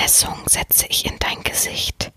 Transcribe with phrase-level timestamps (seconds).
[0.00, 2.10] Vermessung setze ich in dein Gesicht,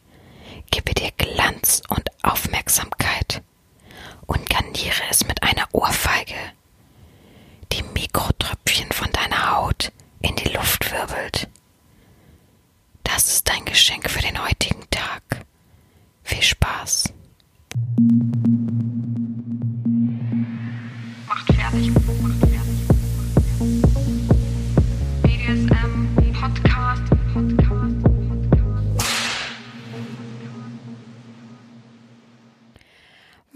[0.71, 3.43] gebe dir Glanz und Aufmerksamkeit
[4.25, 6.53] und garniere es mit einer Ohrfeige,
[7.73, 9.91] die Mikrotröpfchen von deiner Haut
[10.21, 11.49] in die Luft wirbelt.
[13.03, 15.45] Das ist dein Geschenk für den heutigen Tag.
[16.23, 17.12] Viel Spaß.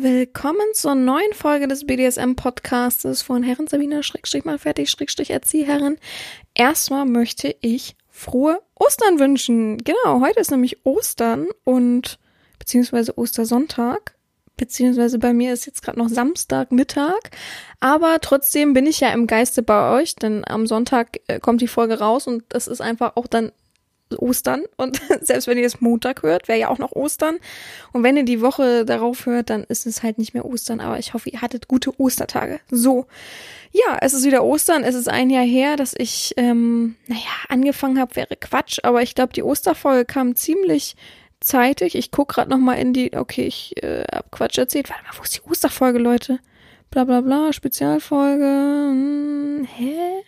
[0.09, 5.97] Willkommen zur neuen Folge des BDSM-Podcastes von Herren Sabina Schrägstrich mal fertig Schrägstrich Erzieherin.
[6.53, 9.77] Erstmal möchte ich frohe Ostern wünschen.
[9.80, 12.20] Genau, heute ist nämlich Ostern und
[12.57, 14.16] beziehungsweise Ostersonntag.
[14.55, 17.19] Beziehungsweise bei mir ist jetzt gerade noch Samstagmittag.
[17.81, 21.67] Aber trotzdem bin ich ja im Geiste bei euch, denn am Sonntag äh, kommt die
[21.67, 23.52] Folge raus und das ist einfach auch dann
[24.17, 27.38] Ostern und selbst wenn ihr es Montag hört, wäre ja auch noch Ostern.
[27.94, 30.80] Und wenn ihr die Woche darauf hört, dann ist es halt nicht mehr Ostern.
[30.80, 32.59] Aber ich hoffe, ihr hattet gute Ostertage.
[32.72, 33.05] So,
[33.72, 34.83] ja, es ist wieder Ostern.
[34.83, 38.80] Es ist ein Jahr her, dass ich, ähm, naja, angefangen habe, wäre Quatsch.
[38.83, 40.95] Aber ich glaube, die Osterfolge kam ziemlich
[41.39, 41.95] zeitig.
[41.95, 44.89] Ich guck gerade noch mal in die, okay, ich äh, hab Quatsch erzählt.
[44.89, 46.39] Warte mal, wo ist die Osterfolge, Leute?
[46.89, 48.45] Bla bla bla, Spezialfolge.
[48.45, 50.23] Hm, hä?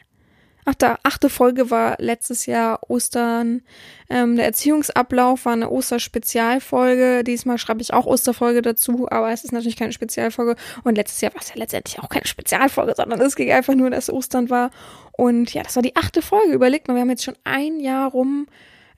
[0.70, 3.64] Ach, da, achte Folge war letztes Jahr Ostern.
[4.08, 7.23] Ähm, der Erziehungsablauf war eine Osterspezialfolge.
[7.23, 10.56] Diesmal schreibe ich auch Osterfolge dazu, aber es ist natürlich keine Spezialfolge.
[10.84, 13.90] Und letztes Jahr war es ja letztendlich auch keine Spezialfolge, sondern es ging einfach nur,
[13.90, 14.70] dass Ostern war.
[15.14, 16.53] Und ja, das war die achte Folge.
[16.53, 18.45] Überlegt mal, wir haben jetzt schon ein Jahr rum,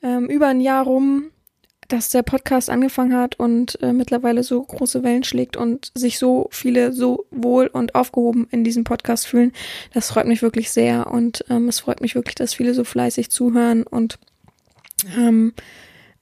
[0.04, 1.32] ähm, über ein Jahr rum,
[1.92, 6.48] dass der Podcast angefangen hat und äh, mittlerweile so große Wellen schlägt und sich so
[6.52, 9.52] viele so wohl und aufgehoben in diesem Podcast fühlen.
[9.94, 13.30] Das freut mich wirklich sehr und ähm, es freut mich wirklich, dass viele so fleißig
[13.30, 14.20] zuhören und
[15.18, 15.54] ähm,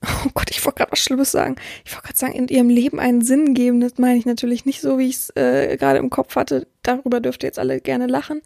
[0.02, 1.56] Oh Gott, ich wollte gerade was Schlimmes sagen.
[1.84, 3.80] Ich wollte gerade sagen, in ihrem Leben einen Sinn geben.
[3.80, 6.66] Das meine ich natürlich nicht so, wie ich es äh, gerade im Kopf hatte.
[6.82, 8.40] Darüber dürft ihr jetzt alle gerne lachen.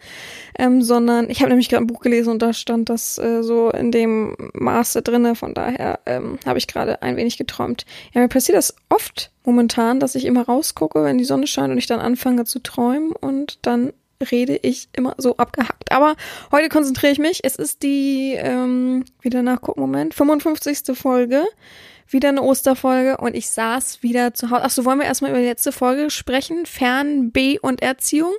[0.59, 3.71] Ähm, sondern ich habe nämlich gerade ein Buch gelesen und da stand das äh, so
[3.71, 5.37] in dem Maße drinne.
[5.37, 7.87] Von daher ähm, habe ich gerade ein wenig geträumt.
[8.13, 11.79] Ja, mir passiert das oft momentan, dass ich immer rausgucke, wenn die Sonne scheint und
[11.79, 13.93] ich dann anfange zu träumen und dann
[14.31, 15.93] rede ich immer so abgehackt.
[15.93, 16.17] Aber
[16.53, 17.41] heute konzentriere ich mich.
[17.43, 20.97] Es ist die, ähm, wieder nachgucken, Moment, 55.
[20.97, 21.45] Folge
[22.09, 24.63] wieder eine Osterfolge und ich saß wieder zu Hause.
[24.65, 26.67] Ach so, wollen wir erstmal über die letzte Folge sprechen?
[26.67, 28.35] Fern, B und Erziehung.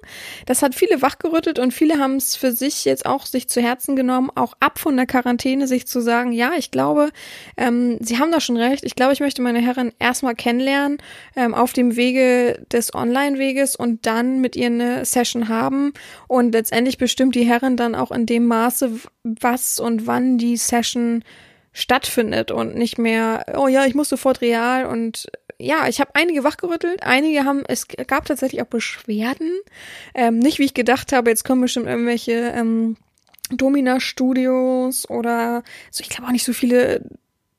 [0.45, 3.95] Das hat viele wachgerüttelt und viele haben es für sich jetzt auch sich zu Herzen
[3.95, 7.09] genommen, auch ab von der Quarantäne sich zu sagen, ja, ich glaube,
[7.57, 8.83] ähm, sie haben da schon recht.
[8.85, 10.97] Ich glaube, ich möchte meine Herren erstmal kennenlernen
[11.35, 15.93] ähm, auf dem Wege des Online-Weges und dann mit ihr eine Session haben
[16.27, 18.91] und letztendlich bestimmt die Herren dann auch in dem Maße,
[19.23, 21.23] was und wann die Session
[21.75, 25.27] stattfindet und nicht mehr, oh ja, ich muss sofort real und
[25.59, 29.51] ja, ich habe einige wachgerüttelt, einige haben, es gab tatsächlich auch Beschwerden,
[30.13, 32.95] ähm, nicht wie ich gedacht habe, jetzt kommen bestimmt irgendwelche ähm,
[33.51, 37.01] Domina-Studios oder so, ich glaube auch nicht so viele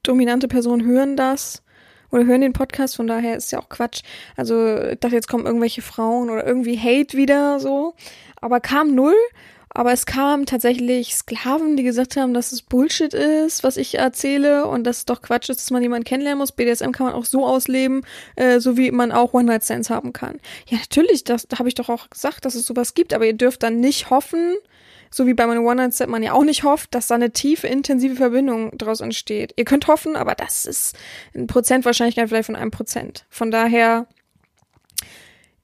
[0.02, 1.62] dominante Personen hören das
[2.10, 4.00] oder hören den Podcast, von daher ist ja auch Quatsch.
[4.34, 7.94] Also ich dachte, jetzt kommen irgendwelche Frauen oder irgendwie Hate wieder so,
[8.40, 9.16] aber kam null
[9.76, 14.66] aber es kamen tatsächlich Sklaven, die gesagt haben, dass es Bullshit ist, was ich erzähle
[14.66, 16.52] und dass es doch Quatsch ist, dass man jemanden kennenlernen muss.
[16.52, 18.00] BDSM kann man auch so ausleben,
[18.36, 20.40] äh, so wie man auch One-Night-Stands haben kann.
[20.66, 23.34] Ja, natürlich, das da habe ich doch auch gesagt, dass es sowas gibt, aber ihr
[23.34, 24.54] dürft dann nicht hoffen,
[25.10, 28.16] so wie bei meinem One-Night-Stand man ja auch nicht hofft, dass da eine tiefe, intensive
[28.16, 29.52] Verbindung daraus entsteht.
[29.56, 30.96] Ihr könnt hoffen, aber das ist
[31.34, 33.26] ein Prozent Wahrscheinlichkeit vielleicht von einem Prozent.
[33.28, 34.06] Von daher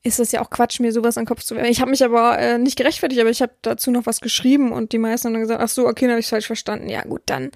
[0.03, 1.71] ist das ja auch Quatsch, mir sowas an den Kopf zu werfen.
[1.71, 4.93] Ich habe mich aber äh, nicht gerechtfertigt, aber ich habe dazu noch was geschrieben und
[4.93, 6.89] die meisten haben dann gesagt, ach so, okay, dann habe ich falsch verstanden.
[6.89, 7.53] Ja gut, dann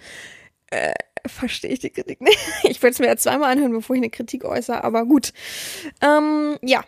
[0.71, 0.95] äh,
[1.27, 2.39] verstehe ich die Kritik nicht.
[2.65, 5.33] Ich werde es mir ja zweimal anhören, bevor ich eine Kritik äußere, aber gut.
[6.01, 6.85] Ähm, ja,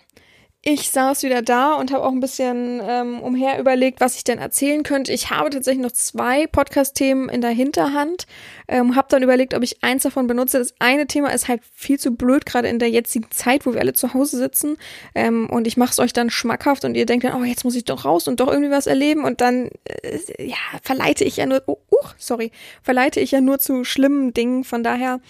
[0.62, 4.38] ich saß wieder da und habe auch ein bisschen ähm, umher überlegt, was ich denn
[4.38, 5.12] erzählen könnte.
[5.12, 8.26] Ich habe tatsächlich noch zwei Podcast-Themen in der Hinterhand.
[8.66, 10.58] Ähm, habe dann überlegt, ob ich eins davon benutze.
[10.58, 13.81] Das eine Thema ist halt viel zu blöd, gerade in der jetzigen Zeit, wo wir
[13.81, 14.76] alle zu Hause sitzen.
[15.14, 17.76] Ähm, und ich mache es euch dann schmackhaft und ihr denkt dann, oh, jetzt muss
[17.76, 19.25] ich doch raus und doch irgendwie was erleben.
[19.25, 22.50] Und dann, äh, ja, verleite ich ja nur, oh, uh, sorry,
[22.82, 24.64] verleite ich ja nur zu schlimmen Dingen.
[24.64, 25.20] Von daher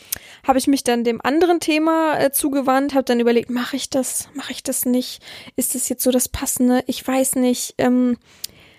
[0.46, 4.30] habe ich mich dann dem anderen Thema äh, zugewandt, habe dann überlegt, mache ich das,
[4.34, 5.17] mache ich das nicht?
[5.56, 6.82] Ist das jetzt so das Passende?
[6.86, 7.74] Ich weiß nicht.
[7.78, 8.16] Ähm,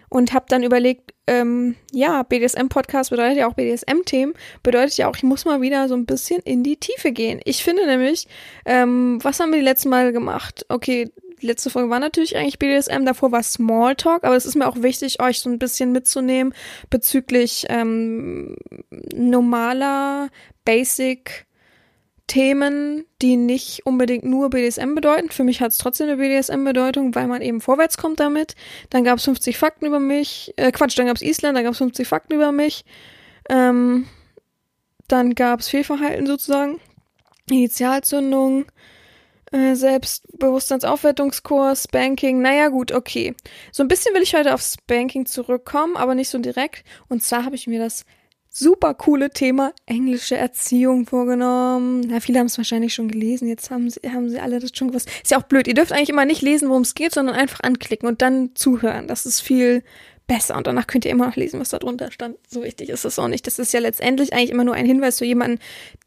[0.09, 4.33] und habe dann überlegt, ähm, ja, BDSM-Podcast bedeutet ja auch BDSM-Themen,
[4.63, 7.39] bedeutet ja auch, ich muss mal wieder so ein bisschen in die Tiefe gehen.
[7.45, 8.27] Ich finde nämlich,
[8.65, 10.65] ähm, was haben wir die letzten Mal gemacht?
[10.69, 14.67] Okay, Die letzte Folge war natürlich eigentlich BDSM, davor war Smalltalk, aber es ist mir
[14.67, 16.53] auch wichtig, euch so ein bisschen mitzunehmen
[16.89, 18.57] bezüglich ähm,
[19.13, 20.29] normaler,
[20.65, 21.45] basic
[22.29, 25.31] Themen, die nicht unbedingt nur BDSM bedeuten.
[25.31, 28.53] Für mich hat es trotzdem eine BDSM-Bedeutung, weil man eben vorwärts kommt damit.
[28.91, 30.53] Dann gab es 50 Fakten über mich.
[30.55, 32.85] Äh, Quatsch, dann gab es Island, dann gab es 50 Fakten über mich.
[33.49, 34.05] Ähm,
[35.07, 36.79] dann gab es Fehlverhalten sozusagen.
[37.49, 38.65] Initialzündung,
[39.51, 42.43] äh, Selbstbewusstseinsaufwertungskurs, Spanking.
[42.43, 43.33] Naja, gut, okay.
[43.71, 46.83] So ein bisschen will ich heute auf Spanking zurückkommen, aber nicht so direkt.
[47.07, 48.05] Und zwar habe ich mir das
[48.49, 52.09] super coole Thema englische Erziehung vorgenommen.
[52.09, 53.47] Ja, viele haben es wahrscheinlich schon gelesen.
[53.47, 55.09] Jetzt haben sie, haben sie alle das schon gewusst.
[55.21, 55.67] Ist ja auch blöd.
[55.67, 59.07] Ihr dürft eigentlich immer nicht lesen, worum es geht, sondern einfach anklicken und dann zuhören.
[59.07, 59.83] Das ist viel
[60.27, 60.55] besser.
[60.55, 62.37] Und danach könnt ihr immer noch lesen, was da drunter stand.
[62.47, 63.45] So wichtig ist das auch nicht.
[63.45, 65.59] Das ist ja letztendlich eigentlich immer nur ein Hinweis für jemanden,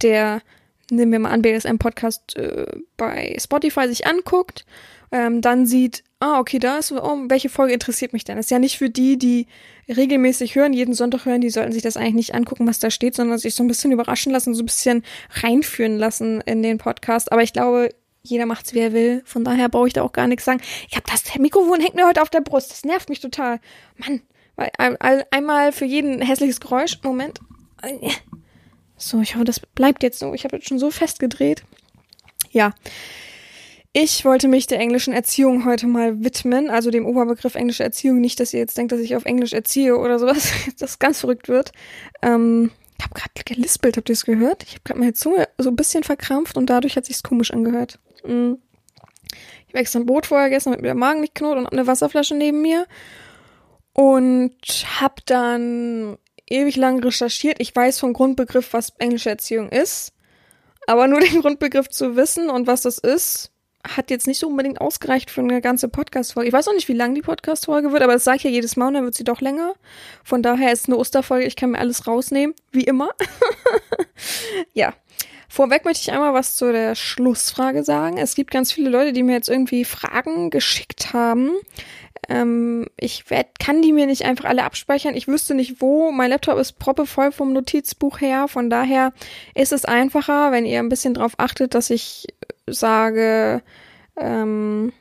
[0.03, 0.43] der,
[0.91, 2.67] nehmen wir mal an, BSM-Podcast äh,
[2.97, 4.65] bei Spotify sich anguckt,
[5.11, 8.37] ähm, dann sieht, ah, okay, da ist, oh, welche Folge interessiert mich denn?
[8.37, 9.47] Das ist ja nicht für die, die
[9.89, 13.17] regelmäßig hören, jeden Sonntag hören, die sollten sich das eigentlich nicht angucken, was da steht,
[13.17, 17.33] sondern sich so ein bisschen überraschen lassen, so ein bisschen reinführen lassen in den Podcast.
[17.33, 17.89] Aber ich glaube,
[18.23, 19.23] jeder macht's, wie er will.
[19.25, 20.61] Von daher brauche ich da auch gar nichts sagen.
[20.89, 22.71] Ich habe das Mikrofon hängt mir heute auf der Brust.
[22.71, 23.59] Das nervt mich total.
[23.97, 24.23] Mann,
[24.55, 24.97] weil ein,
[25.33, 27.01] einmal für jeden hässliches Geräusch.
[27.03, 27.41] Moment.
[28.97, 30.35] So, ich hoffe, das bleibt jetzt so.
[30.35, 31.65] Ich habe jetzt schon so festgedreht.
[32.53, 32.75] Ja.
[33.95, 38.21] Ich wollte mich der englischen Erziehung heute mal widmen, also dem Oberbegriff englische Erziehung.
[38.23, 41.49] Nicht, dass ihr jetzt denkt, dass ich auf Englisch erziehe oder sowas, das ganz verrückt
[41.49, 41.73] wird.
[42.23, 44.63] Ähm, ich habe gerade gelispelt, habt ihr es gehört?
[44.63, 47.99] Ich habe gerade meine Zunge so ein bisschen verkrampft und dadurch hat sich's komisch angehört.
[48.25, 48.59] Mhm.
[49.67, 51.87] Ich habe extra ein Brot vorher gegessen, damit mir der Magen nicht knurrt und eine
[51.87, 52.87] Wasserflasche neben mir.
[53.93, 54.57] Und
[55.01, 56.17] habe dann
[56.49, 57.57] ewig lang recherchiert.
[57.59, 60.15] Ich weiß vom Grundbegriff, was englische Erziehung ist.
[60.87, 63.52] Aber nur den Grundbegriff zu wissen und was das ist,
[63.87, 66.49] hat jetzt nicht so unbedingt ausgereicht für eine ganze Podcast-Folge.
[66.49, 68.77] Ich weiß auch nicht, wie lang die Podcast-Folge wird, aber das sage ich ja jedes
[68.77, 69.75] Mal und dann wird sie doch länger.
[70.25, 73.11] Von daher ist es eine Osterfolge, ich kann mir alles rausnehmen, wie immer.
[74.73, 74.95] ja.
[75.49, 78.17] Vorweg möchte ich einmal was zu der Schlussfrage sagen.
[78.17, 81.51] Es gibt ganz viele Leute, die mir jetzt irgendwie Fragen geschickt haben.
[82.29, 85.17] Ähm, ich werd, kann die mir nicht einfach alle abspeichern.
[85.17, 86.13] Ich wüsste nicht wo.
[86.13, 88.49] Mein Laptop ist proppevoll vom Notizbuch her.
[88.49, 89.13] Von daher
[89.55, 92.27] ist es einfacher, wenn ihr ein bisschen drauf achtet, dass ich
[92.67, 93.63] sage
[94.17, 94.93] ähm,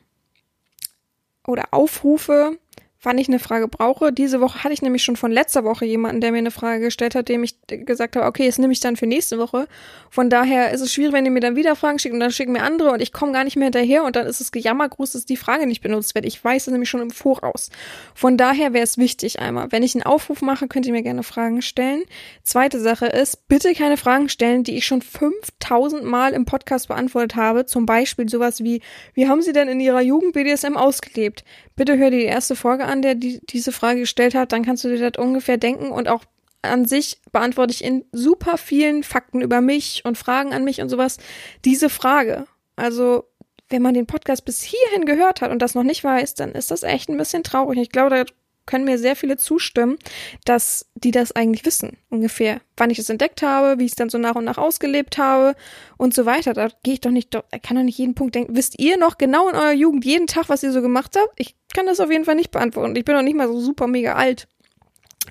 [1.45, 2.57] oder aufrufe,
[3.01, 4.13] wann ich eine Frage brauche.
[4.13, 7.15] Diese Woche hatte ich nämlich schon von letzter Woche jemanden, der mir eine Frage gestellt
[7.15, 9.67] hat, dem ich gesagt habe, okay, jetzt nehme ich dann für nächste Woche.
[10.09, 12.51] Von daher ist es schwierig, wenn ihr mir dann wieder Fragen schickt und dann schicken
[12.51, 15.25] mir andere und ich komme gar nicht mehr hinterher und dann ist es Gejammergruß, dass
[15.25, 16.25] die Frage nicht benutzt wird.
[16.25, 17.71] Ich weiß es nämlich schon im Voraus.
[18.13, 21.23] Von daher wäre es wichtig einmal, wenn ich einen Aufruf mache, könnt ihr mir gerne
[21.23, 22.03] Fragen stellen.
[22.43, 27.35] Zweite Sache ist, bitte keine Fragen stellen, die ich schon 5000 Mal im Podcast beantwortet
[27.35, 27.65] habe.
[27.65, 28.81] Zum Beispiel sowas wie,
[29.13, 31.43] wie haben Sie denn in Ihrer Jugend BDSM ausgelebt?
[31.81, 34.83] Bitte hör dir die erste Folge an, der die, diese Frage gestellt hat, dann kannst
[34.83, 36.23] du dir das ungefähr denken und auch
[36.61, 40.89] an sich beantworte ich in super vielen Fakten über mich und Fragen an mich und
[40.89, 41.17] sowas
[41.65, 42.45] diese Frage.
[42.75, 43.23] Also,
[43.69, 46.69] wenn man den Podcast bis hierhin gehört hat und das noch nicht weiß, dann ist
[46.69, 47.79] das echt ein bisschen traurig.
[47.79, 48.25] Ich glaube, da
[48.65, 49.97] können mir sehr viele zustimmen,
[50.45, 54.09] dass die das eigentlich wissen, ungefähr, wann ich es entdeckt habe, wie ich es dann
[54.09, 55.55] so nach und nach ausgelebt habe
[55.97, 56.53] und so weiter.
[56.53, 58.55] Da gehe ich doch nicht, da kann doch nicht jeden Punkt denken.
[58.55, 61.39] Wisst ihr noch genau in eurer Jugend jeden Tag, was ihr so gemacht habt?
[61.39, 62.95] Ich kann das auf jeden Fall nicht beantworten.
[62.95, 64.47] Ich bin noch nicht mal so super mega alt.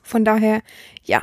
[0.02, 0.62] Von daher,
[1.02, 1.22] ja,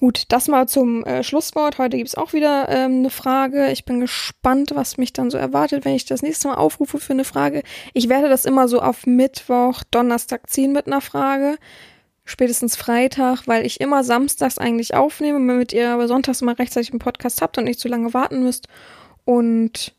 [0.00, 1.76] Gut, das mal zum äh, Schlusswort.
[1.76, 3.70] Heute gibt's auch wieder ähm, eine Frage.
[3.70, 7.12] Ich bin gespannt, was mich dann so erwartet, wenn ich das nächste Mal aufrufe für
[7.12, 7.62] eine Frage.
[7.92, 11.58] Ich werde das immer so auf Mittwoch, Donnerstag ziehen mit einer Frage.
[12.24, 16.98] Spätestens Freitag, weil ich immer samstags eigentlich aufnehme, damit ihr aber sonntags immer rechtzeitig einen
[16.98, 18.68] Podcast habt und nicht zu lange warten müsst.
[19.26, 19.94] Und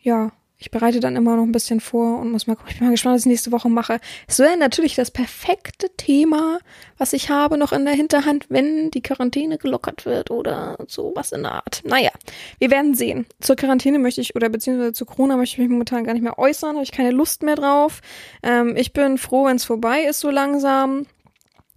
[0.00, 2.70] ja, ich bereite dann immer noch ein bisschen vor und muss mal gucken.
[2.70, 3.98] Ich bin mal gespannt, was ich nächste Woche mache.
[4.28, 6.58] Es wäre natürlich das perfekte Thema,
[6.96, 11.42] was ich habe noch in der Hinterhand, wenn die Quarantäne gelockert wird oder sowas in
[11.42, 11.82] der Art.
[11.84, 12.10] Naja,
[12.58, 13.26] wir werden sehen.
[13.40, 16.38] Zur Quarantäne möchte ich, oder beziehungsweise zu Corona möchte ich mich momentan gar nicht mehr
[16.38, 18.00] äußern, habe ich keine Lust mehr drauf.
[18.42, 21.06] Ähm, ich bin froh, wenn es vorbei ist so langsam.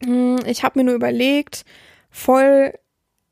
[0.03, 1.65] Hm, ich habe mir nur überlegt,
[2.09, 2.73] voll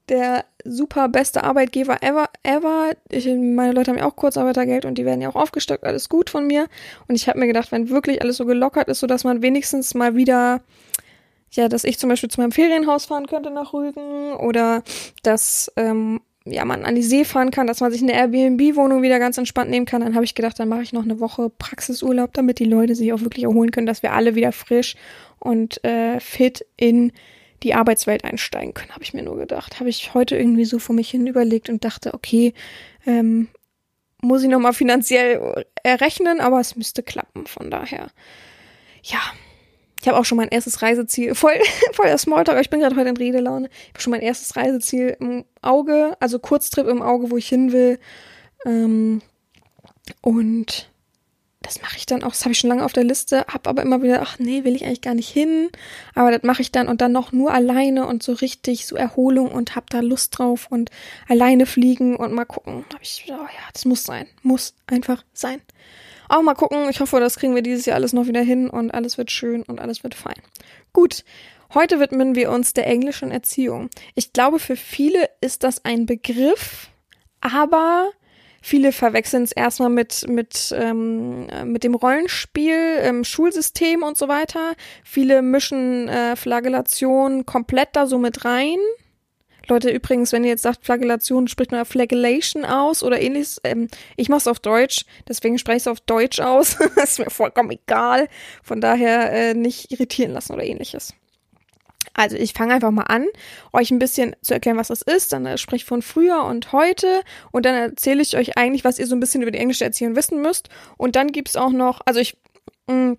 [0.09, 2.91] der super beste Arbeitgeber ever, ever.
[3.09, 6.29] Ich, meine Leute haben ja auch Kurzarbeitergeld und die werden ja auch aufgestockt, alles gut
[6.29, 6.67] von mir.
[7.07, 9.93] Und ich habe mir gedacht, wenn wirklich alles so gelockert ist, so dass man wenigstens
[9.93, 10.61] mal wieder,
[11.51, 14.83] ja, dass ich zum Beispiel zu meinem Ferienhaus fahren könnte nach Rügen oder
[15.23, 19.17] dass ähm, ja, man an die See fahren kann, dass man sich eine Airbnb-Wohnung wieder
[19.17, 22.33] ganz entspannt nehmen kann, dann habe ich gedacht, dann mache ich noch eine Woche Praxisurlaub,
[22.33, 24.95] damit die Leute sich auch wirklich erholen können, dass wir alle wieder frisch
[25.39, 27.11] und äh, fit in
[27.63, 29.79] die Arbeitswelt einsteigen können, habe ich mir nur gedacht.
[29.79, 32.53] Habe ich heute irgendwie so vor mich hin überlegt und dachte, okay,
[33.05, 33.47] ähm,
[34.21, 37.47] muss ich nochmal finanziell errechnen, aber es müsste klappen.
[37.47, 38.09] Von daher,
[39.03, 39.19] ja.
[40.01, 41.53] Ich habe auch schon mein erstes Reiseziel, voll,
[41.93, 43.69] voll der Smalltalk, ich bin gerade heute in Redelaune.
[43.69, 47.71] Ich habe schon mein erstes Reiseziel im Auge, also Kurztrip im Auge, wo ich hin
[47.71, 47.99] will.
[48.65, 49.21] Ähm,
[50.21, 50.91] und
[51.65, 53.81] das mache ich dann auch, das habe ich schon lange auf der Liste, habe aber
[53.81, 55.69] immer wieder, ach nee, will ich eigentlich gar nicht hin,
[56.13, 59.51] aber das mache ich dann und dann noch nur alleine und so richtig so Erholung
[59.51, 60.91] und habe da Lust drauf und
[61.27, 62.85] alleine fliegen und mal gucken.
[62.93, 65.59] Habe ich, oh ja, das muss sein, muss einfach sein.
[66.29, 68.93] Auch mal gucken, ich hoffe, das kriegen wir dieses Jahr alles noch wieder hin und
[68.93, 70.41] alles wird schön und alles wird fein.
[70.93, 71.23] Gut,
[71.73, 73.89] heute widmen wir uns der englischen Erziehung.
[74.13, 76.89] Ich glaube, für viele ist das ein Begriff,
[77.41, 78.11] aber
[78.67, 84.73] Viele verwechseln es erstmal mit, mit, ähm, mit dem Rollenspiel im Schulsystem und so weiter.
[85.03, 88.79] Viele mischen äh, Flagellation komplett da so mit rein.
[89.67, 93.61] Leute, übrigens, wenn ihr jetzt sagt Flagellation, spricht man Flagellation aus oder ähnliches.
[93.63, 96.79] Ähm, ich mache es auf Deutsch, deswegen spreche ich es auf Deutsch aus.
[97.03, 98.27] ist mir vollkommen egal.
[98.63, 101.13] Von daher äh, nicht irritieren lassen oder ähnliches.
[102.15, 103.25] Also ich fange einfach mal an,
[103.73, 105.33] euch ein bisschen zu erklären, was das ist.
[105.33, 109.05] Dann spreche ich von früher und heute und dann erzähle ich euch eigentlich, was ihr
[109.05, 110.69] so ein bisschen über die englische Erziehung wissen müsst.
[110.97, 112.37] Und dann gibt's auch noch, also ich,
[112.87, 113.17] mh, mm,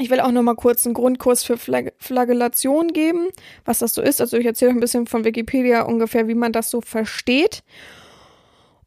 [0.00, 3.28] ich will auch noch mal kurz einen Grundkurs für Flag Flagellation geben,
[3.64, 4.20] was das so ist.
[4.20, 7.62] Also ich erzähle euch ein bisschen von Wikipedia ungefähr, wie man das so versteht.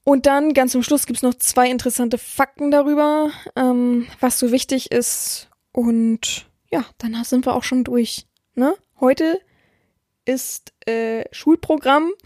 [0.04, 4.92] Und dann ganz zum Schluss gibt's noch zwei interessante Fakten darüber, ähm, was so wichtig
[4.92, 5.50] ist.
[5.72, 8.26] Und ja, danach sind wir auch schon durch.
[8.56, 8.76] Ne?
[9.00, 9.40] Heute
[10.26, 12.12] ist äh, Schulprogramm.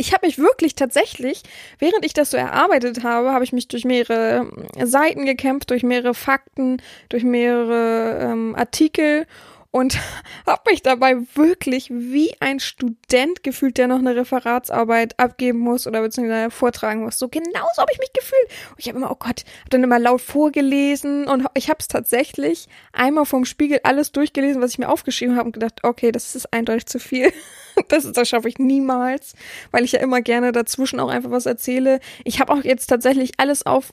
[0.00, 1.42] Ich habe mich wirklich tatsächlich,
[1.80, 4.48] während ich das so erarbeitet habe, habe ich mich durch mehrere
[4.80, 9.26] Seiten gekämpft, durch mehrere Fakten, durch mehrere ähm, Artikel
[9.70, 9.98] und
[10.46, 16.00] habe mich dabei wirklich wie ein Student gefühlt, der noch eine Referatsarbeit abgeben muss oder
[16.00, 17.18] beziehungsweise vortragen muss.
[17.18, 18.48] So genauso habe ich mich gefühlt.
[18.70, 21.88] Und ich habe immer, oh Gott, habe dann immer laut vorgelesen und ich habe es
[21.88, 26.34] tatsächlich einmal vom Spiegel alles durchgelesen, was ich mir aufgeschrieben habe und gedacht, okay, das
[26.34, 27.32] ist eindeutig zu viel.
[27.86, 29.34] Das, das schaffe ich niemals,
[29.70, 32.00] weil ich ja immer gerne dazwischen auch einfach was erzähle.
[32.24, 33.92] Ich habe auch jetzt tatsächlich alles auf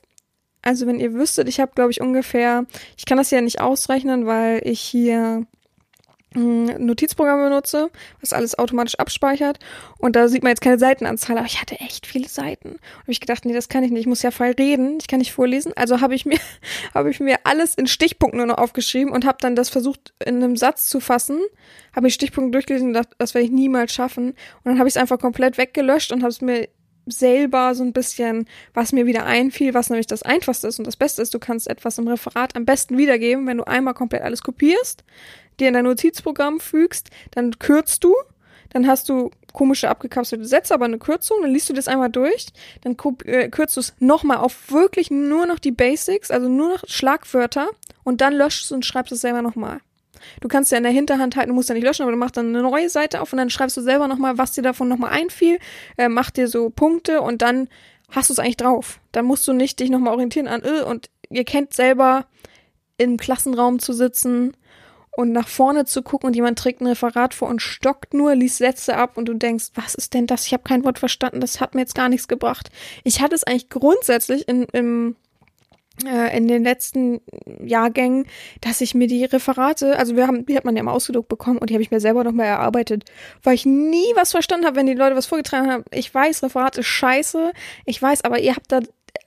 [0.64, 2.66] also wenn ihr wüsstet, ich habe, glaube ich, ungefähr,
[2.98, 5.46] ich kann das ja nicht ausrechnen, weil ich hier
[6.36, 7.90] Notizprogramm benutze,
[8.22, 9.60] was alles automatisch abspeichert.
[9.98, 12.70] Und da sieht man jetzt keine Seitenanzahl, aber ich hatte echt viele Seiten.
[12.70, 14.02] Und ich gedacht, nee, das kann ich nicht.
[14.02, 14.98] Ich muss ja frei reden.
[15.00, 15.72] Ich kann nicht vorlesen.
[15.76, 16.38] Also habe ich mir,
[16.94, 20.36] habe ich mir alles in Stichpunkten nur noch aufgeschrieben und habe dann das versucht in
[20.36, 21.40] einem Satz zu fassen.
[21.96, 24.30] Habe ich Stichpunkte durchgelesen und gedacht, das werde ich niemals schaffen.
[24.30, 26.68] Und dann habe ich es einfach komplett weggelöscht und habe es mir
[27.06, 30.98] selber so ein bisschen, was mir wieder einfiel, was nämlich das Einfachste ist und das
[30.98, 34.42] Beste ist, du kannst etwas im Referat am besten wiedergeben, wenn du einmal komplett alles
[34.42, 35.04] kopierst,
[35.60, 38.16] dir in dein Notizprogramm fügst, dann kürzt du,
[38.70, 42.48] dann hast du komische abgekapselte Sätze, aber eine Kürzung, dann liest du das einmal durch,
[42.82, 46.84] dann äh, kürzt du es nochmal auf wirklich nur noch die Basics, also nur noch
[46.88, 47.70] Schlagwörter
[48.04, 49.80] und dann löschst du und schreibst es selber nochmal.
[50.42, 52.38] Du kannst ja in der Hinterhand halten, du musst ja nicht löschen, aber du machst
[52.38, 55.12] dann eine neue Seite auf und dann schreibst du selber nochmal, was dir davon nochmal
[55.12, 55.60] einfiel,
[55.98, 57.70] äh, mach dir so Punkte und dann
[58.10, 59.00] hast du es eigentlich drauf.
[59.12, 62.26] Dann musst du nicht dich nochmal orientieren an, äh, und ihr kennt selber
[62.98, 64.56] im Klassenraum zu sitzen
[65.16, 68.58] und nach vorne zu gucken und jemand trägt ein Referat vor und stockt nur, liest
[68.58, 70.46] Sätze ab und du denkst, was ist denn das?
[70.46, 72.70] Ich habe kein Wort verstanden, das hat mir jetzt gar nichts gebracht.
[73.04, 75.16] Ich hatte es eigentlich grundsätzlich in, im
[76.04, 77.22] äh, in den letzten
[77.64, 78.26] Jahrgängen,
[78.60, 81.58] dass ich mir die Referate, also wir haben, die hat man ja mal ausgedruckt bekommen
[81.58, 83.06] und die habe ich mir selber nochmal erarbeitet,
[83.44, 85.86] weil ich nie was verstanden habe, wenn die Leute was vorgetragen haben.
[85.92, 87.54] Ich weiß, Referat ist scheiße,
[87.86, 88.82] ich weiß, aber ihr habt da,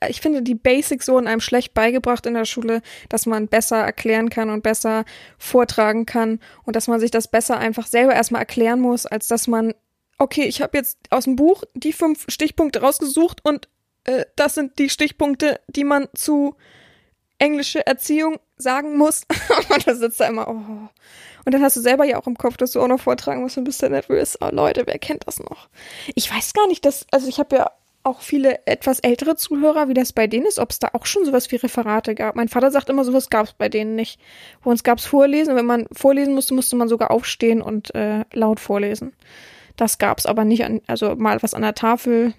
[0.09, 3.79] ich finde, die Basics so in einem schlecht beigebracht in der Schule, dass man besser
[3.79, 5.05] erklären kann und besser
[5.39, 9.47] vortragen kann und dass man sich das besser einfach selber erstmal erklären muss, als dass
[9.47, 9.75] man
[10.19, 13.69] okay, ich habe jetzt aus dem Buch die fünf Stichpunkte rausgesucht und
[14.05, 16.57] äh, das sind die Stichpunkte, die man zu
[17.39, 19.23] englische Erziehung sagen muss.
[19.75, 20.89] und da sitzt da immer, oh.
[21.45, 23.57] Und dann hast du selber ja auch im Kopf, dass du auch noch vortragen musst
[23.57, 24.37] und bist dann nervös.
[24.41, 25.69] Oh Leute, wer kennt das noch?
[26.15, 27.71] Ich weiß gar nicht, dass, also ich habe ja
[28.09, 31.25] auch viele etwas ältere Zuhörer, wie das bei denen ist, ob es da auch schon
[31.25, 32.35] sowas wie Referate gab.
[32.35, 34.21] Mein Vater sagt immer, sowas gab es bei denen nicht.
[34.65, 35.57] Bei uns gab es Vorlesen.
[35.57, 39.13] Wenn man vorlesen musste, musste man sogar aufstehen und äh, laut vorlesen.
[39.77, 42.35] Das gab es aber nicht an, also mal was an der Tafel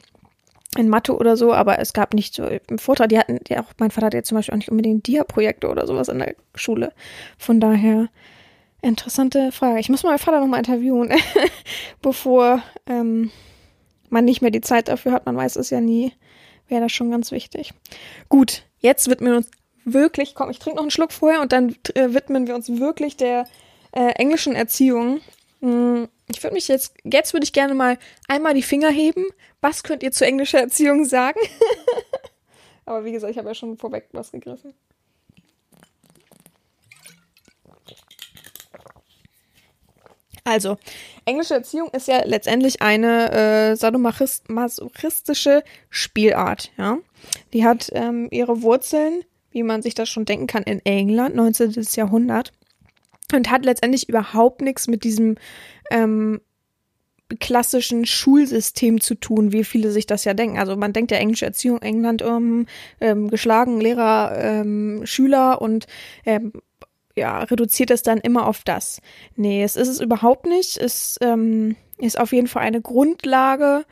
[0.78, 3.74] in Mathe oder so, aber es gab nicht so im Vortrag, die hatten, ja auch
[3.80, 6.94] mein Vater hatte ja zum Beispiel auch nicht unbedingt Dia-Projekte oder sowas in der Schule.
[7.38, 8.10] Von daher,
[8.82, 9.80] interessante Frage.
[9.80, 11.12] Ich muss mal meinen Vater nochmal interviewen,
[12.02, 13.32] bevor ähm,
[14.12, 15.26] man nicht mehr die Zeit dafür hat.
[15.26, 16.14] Man weiß es ja nie.
[16.68, 17.74] Wäre das schon ganz wichtig.
[18.30, 19.52] Gut, jetzt widmen wir uns
[19.86, 23.18] wirklich, komm, ich trinke noch einen Schluck vorher und dann äh, widmen wir uns wirklich
[23.18, 23.48] der
[23.92, 25.22] äh, englischen Erziehung.
[25.62, 27.98] Hm, ich würde mich jetzt, jetzt würde ich gerne mal
[28.28, 29.26] einmal die Finger heben.
[29.62, 31.40] Was könnt ihr zur englischen Erziehung sagen?
[32.86, 34.74] Aber wie gesagt, ich habe ja schon vorweg was gegriffen.
[40.50, 40.78] Also,
[41.26, 46.98] englische Erziehung ist ja letztendlich eine äh, sadomasochistische Spielart, ja.
[47.54, 51.74] Die hat ähm, ihre Wurzeln, wie man sich das schon denken kann, in England, 19.
[51.96, 52.52] Jahrhundert.
[53.32, 55.36] Und hat letztendlich überhaupt nichts mit diesem
[55.92, 56.42] ähm,
[57.40, 60.58] klassischen Schulsystem zu tun, wie viele sich das ja denken.
[60.58, 62.66] Also man denkt ja englische Erziehung, England, um,
[63.00, 65.86] ähm, geschlagen, Lehrer, ähm, Schüler und
[66.26, 66.54] ähm,
[67.20, 69.02] ja, reduziert es dann immer auf das.
[69.36, 70.78] Nee, es ist es überhaupt nicht.
[70.78, 73.86] Es ähm, ist auf jeden Fall eine Grundlage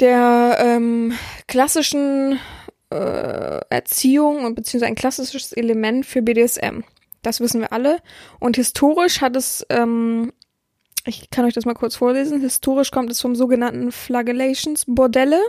[0.00, 1.12] der ähm,
[1.46, 2.38] klassischen
[2.90, 6.82] äh, Erziehung und beziehungsweise ein klassisches Element für BDSM.
[7.22, 7.98] Das wissen wir alle.
[8.40, 10.32] Und historisch hat es, ähm,
[11.04, 15.40] ich kann euch das mal kurz vorlesen, historisch kommt es vom sogenannten Flagellations, Bordelle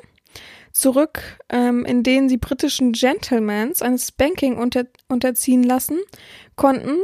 [0.74, 6.00] zurück, ähm, in denen sie britischen Gentlemans ein Spanking unter, unterziehen lassen
[6.56, 6.98] konnten.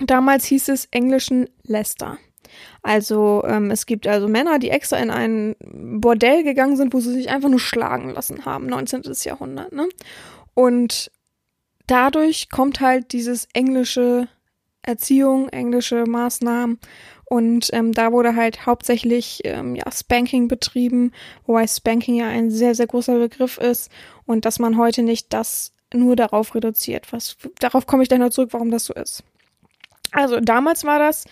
[0.00, 2.18] Damals hieß es englischen Leicester.
[2.82, 7.12] Also ähm, es gibt also Männer, die extra in ein Bordell gegangen sind, wo sie
[7.12, 9.02] sich einfach nur schlagen lassen haben, 19.
[9.24, 9.72] Jahrhundert.
[9.72, 9.88] Ne?
[10.54, 11.10] Und
[11.88, 14.28] dadurch kommt halt dieses englische
[14.82, 16.78] Erziehung, englische Maßnahmen
[17.28, 21.12] und ähm, da wurde halt hauptsächlich ähm, ja, Spanking betrieben,
[21.44, 23.90] wobei Spanking ja ein sehr, sehr großer Begriff ist
[24.26, 27.12] und dass man heute nicht das nur darauf reduziert.
[27.12, 29.24] Was, darauf komme ich dann noch zurück, warum das so ist.
[30.12, 31.24] Also damals war das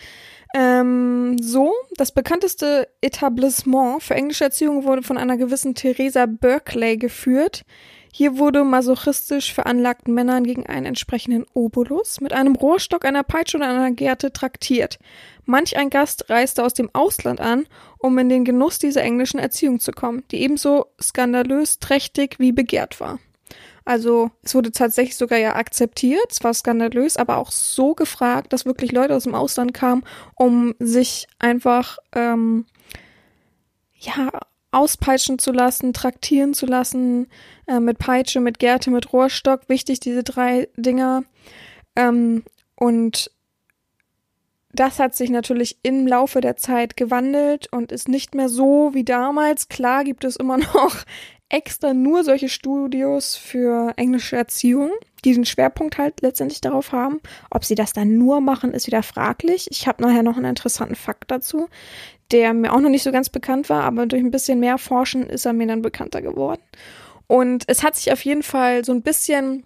[0.53, 7.63] ähm, so, das bekannteste Etablissement für englische Erziehung wurde von einer gewissen Theresa Berkeley geführt.
[8.13, 13.67] Hier wurde masochistisch veranlagten Männern gegen einen entsprechenden Obolus mit einem Rohrstock, einer Peitsche oder
[13.67, 14.99] einer Gerte traktiert.
[15.45, 19.79] Manch ein Gast reiste aus dem Ausland an, um in den Genuss dieser englischen Erziehung
[19.79, 23.19] zu kommen, die ebenso skandalös, trächtig wie begehrt war.
[23.85, 28.65] Also es wurde tatsächlich sogar ja akzeptiert, es war skandalös, aber auch so gefragt, dass
[28.65, 30.03] wirklich Leute aus dem Ausland kamen,
[30.35, 32.65] um sich einfach ähm,
[33.93, 34.31] ja
[34.71, 37.27] auspeitschen zu lassen, traktieren zu lassen,
[37.67, 39.69] äh, mit Peitsche, mit Gerte, mit Rohrstock.
[39.69, 41.23] Wichtig, diese drei Dinger.
[41.95, 42.43] Ähm,
[42.75, 43.31] und
[44.79, 49.03] das hat sich natürlich im Laufe der Zeit gewandelt und ist nicht mehr so wie
[49.03, 49.69] damals.
[49.69, 50.95] Klar gibt es immer noch
[51.49, 54.91] extra nur solche Studios für englische Erziehung,
[55.23, 57.21] die den Schwerpunkt halt letztendlich darauf haben.
[57.51, 59.67] Ob sie das dann nur machen, ist wieder fraglich.
[59.69, 61.67] Ich habe nachher noch einen interessanten Fakt dazu
[62.31, 65.23] der mir auch noch nicht so ganz bekannt war, aber durch ein bisschen mehr Forschen
[65.23, 66.61] ist er mir dann bekannter geworden.
[67.27, 69.63] Und es hat sich auf jeden Fall so ein bisschen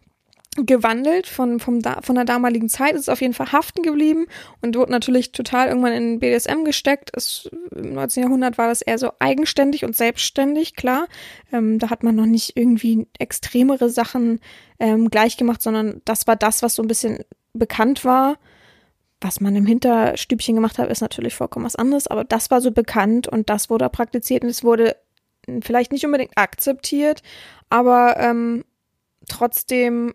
[0.66, 4.28] gewandelt von, vom da, von der damaligen Zeit, ist auf jeden Fall haften geblieben
[4.62, 7.12] und wurde natürlich total irgendwann in BDSM gesteckt.
[7.16, 8.24] Es, Im 19.
[8.24, 11.08] Jahrhundert war das eher so eigenständig und selbstständig, klar.
[11.52, 14.40] Ähm, da hat man noch nicht irgendwie extremere Sachen
[14.80, 17.20] ähm, gleich gemacht, sondern das war das, was so ein bisschen
[17.54, 18.38] bekannt war
[19.22, 22.72] was man im Hinterstübchen gemacht hat, ist natürlich vollkommen was anderes, aber das war so
[22.72, 24.96] bekannt und das wurde praktiziert und es wurde
[25.62, 27.22] vielleicht nicht unbedingt akzeptiert,
[27.70, 28.64] aber ähm,
[29.28, 30.14] trotzdem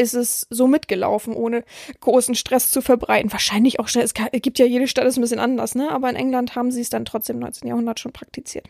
[0.00, 1.64] ist es so mitgelaufen, ohne
[2.00, 3.32] großen Stress zu verbreiten.
[3.32, 5.90] Wahrscheinlich auch schnell, es gibt ja jede Stadt ist ein bisschen anders, ne?
[5.90, 7.68] Aber in England haben sie es dann trotzdem im 19.
[7.68, 8.66] Jahrhundert schon praktiziert.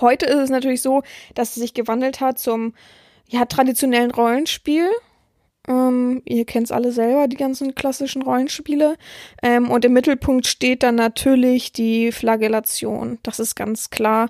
[0.00, 1.02] Heute ist es natürlich so,
[1.34, 2.74] dass es sich gewandelt hat zum
[3.28, 4.88] ja, traditionellen Rollenspiel,
[5.68, 8.96] ähm, ihr kennt es alle selber, die ganzen klassischen Rollenspiele.
[9.42, 13.18] Ähm, und im Mittelpunkt steht dann natürlich die Flagellation.
[13.22, 14.28] Das ist ganz klar.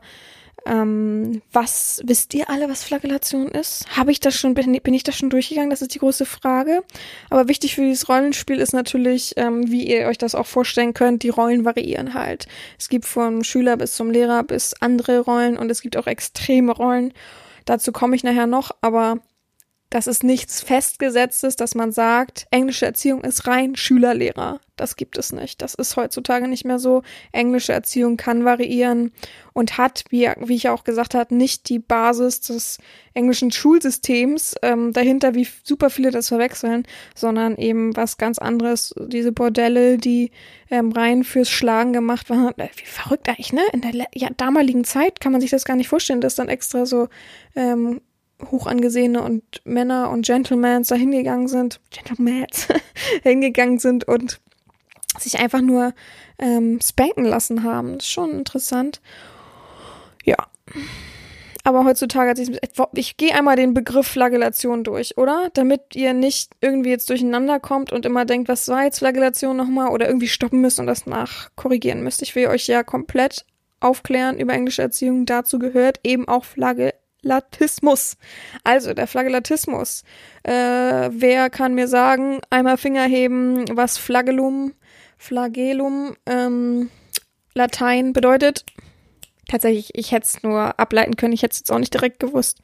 [0.67, 3.85] Ähm, was wisst ihr alle, was Flagellation ist?
[3.97, 5.71] Habe ich das schon, bin, bin, ich das schon durchgegangen?
[5.71, 6.83] Das ist die große Frage.
[7.31, 11.23] Aber wichtig für dieses Rollenspiel ist natürlich, ähm, wie ihr euch das auch vorstellen könnt,
[11.23, 12.47] die Rollen variieren halt.
[12.79, 16.73] Es gibt vom Schüler bis zum Lehrer bis andere Rollen und es gibt auch extreme
[16.73, 17.13] Rollen.
[17.65, 19.19] Dazu komme ich nachher noch, aber
[19.93, 24.59] das ist nichts Festgesetztes, dass man sagt, englische Erziehung ist rein Schüler-Lehrer.
[24.77, 25.61] Das gibt es nicht.
[25.61, 27.03] Das ist heutzutage nicht mehr so.
[27.31, 29.13] Englische Erziehung kann variieren
[29.53, 32.79] und hat, wie, wie ich auch gesagt habe, nicht die Basis des
[33.13, 38.95] englischen Schulsystems ähm, dahinter, wie super viele das verwechseln, sondern eben was ganz anderes.
[38.99, 40.31] Diese Bordelle, die
[40.71, 42.55] ähm, rein fürs Schlagen gemacht waren.
[42.57, 43.63] Äh, wie verrückt eigentlich, ne?
[43.75, 46.87] In der ja, damaligen Zeit kann man sich das gar nicht vorstellen, dass dann extra
[46.87, 47.09] so
[47.55, 48.01] ähm,
[48.51, 52.69] hoch angesehene und Männer und Gentlemans da hingegangen sind, Gentlemans,
[53.23, 54.41] hingegangen sind und
[55.19, 55.93] sich einfach nur
[56.39, 57.95] ähm, spanken lassen haben.
[57.95, 59.01] Das ist schon interessant.
[60.25, 60.37] Ja.
[61.65, 62.59] Aber heutzutage hat sich,
[62.95, 65.49] ich gehe einmal den Begriff Flagellation durch, oder?
[65.55, 69.91] Damit ihr nicht irgendwie jetzt durcheinander kommt und immer denkt, was war jetzt Flagellation nochmal
[69.91, 72.23] oder irgendwie stoppen müsst und das nachkorrigieren müsst.
[72.23, 73.45] Ich will euch ja komplett
[73.79, 75.25] aufklären über englische Erziehung.
[75.25, 78.17] Dazu gehört eben auch Flagge Flagellatismus.
[78.65, 80.03] Also der Flagellatismus.
[80.43, 84.75] Äh, wer kann mir sagen, einmal Finger heben, was Flagellum,
[85.19, 86.91] Flagellum, ähm,
[87.55, 88.65] Latein bedeutet?
[89.49, 92.61] Tatsächlich, ich hätte es nur ableiten können, ich hätte es jetzt auch nicht direkt gewusst.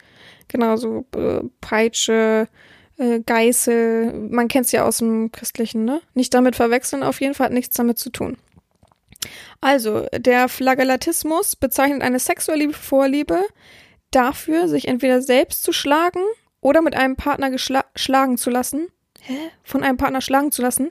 [0.48, 2.48] Genauso äh, Peitsche,
[2.96, 6.00] äh, Geißel, man kennt es ja aus dem Christlichen, ne?
[6.14, 8.38] Nicht damit verwechseln, auf jeden Fall hat nichts damit zu tun.
[9.60, 13.44] Also, der Flagellatismus bezeichnet eine sexuelle Vorliebe
[14.10, 16.22] dafür, sich entweder selbst zu schlagen
[16.60, 18.88] oder mit einem Partner schlagen zu lassen.
[19.20, 19.36] Hä?
[19.62, 20.90] Von einem Partner schlagen zu lassen.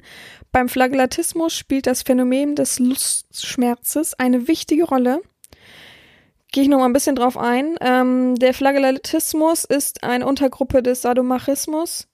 [0.51, 5.21] Beim Flagellatismus spielt das Phänomen des Lustschmerzes eine wichtige Rolle.
[6.51, 7.75] Gehe ich noch mal ein bisschen drauf ein.
[7.81, 12.07] Ähm, der Flagellatismus ist eine Untergruppe des Sadomachismus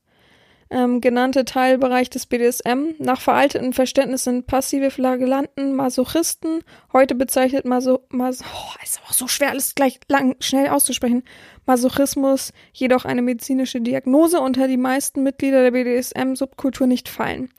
[0.73, 2.95] ähm, genannte Teilbereich des BDSM.
[2.97, 6.63] Nach veralteten Verständnissen sind passive Flagellanten Masochisten.
[6.91, 11.23] Heute bezeichnet Maso, Mas oh, ist auch so schwer, alles gleich lang, schnell auszusprechen.
[11.65, 17.49] Masochismus jedoch eine medizinische Diagnose, unter die meisten Mitglieder der BDSM-Subkultur nicht fallen.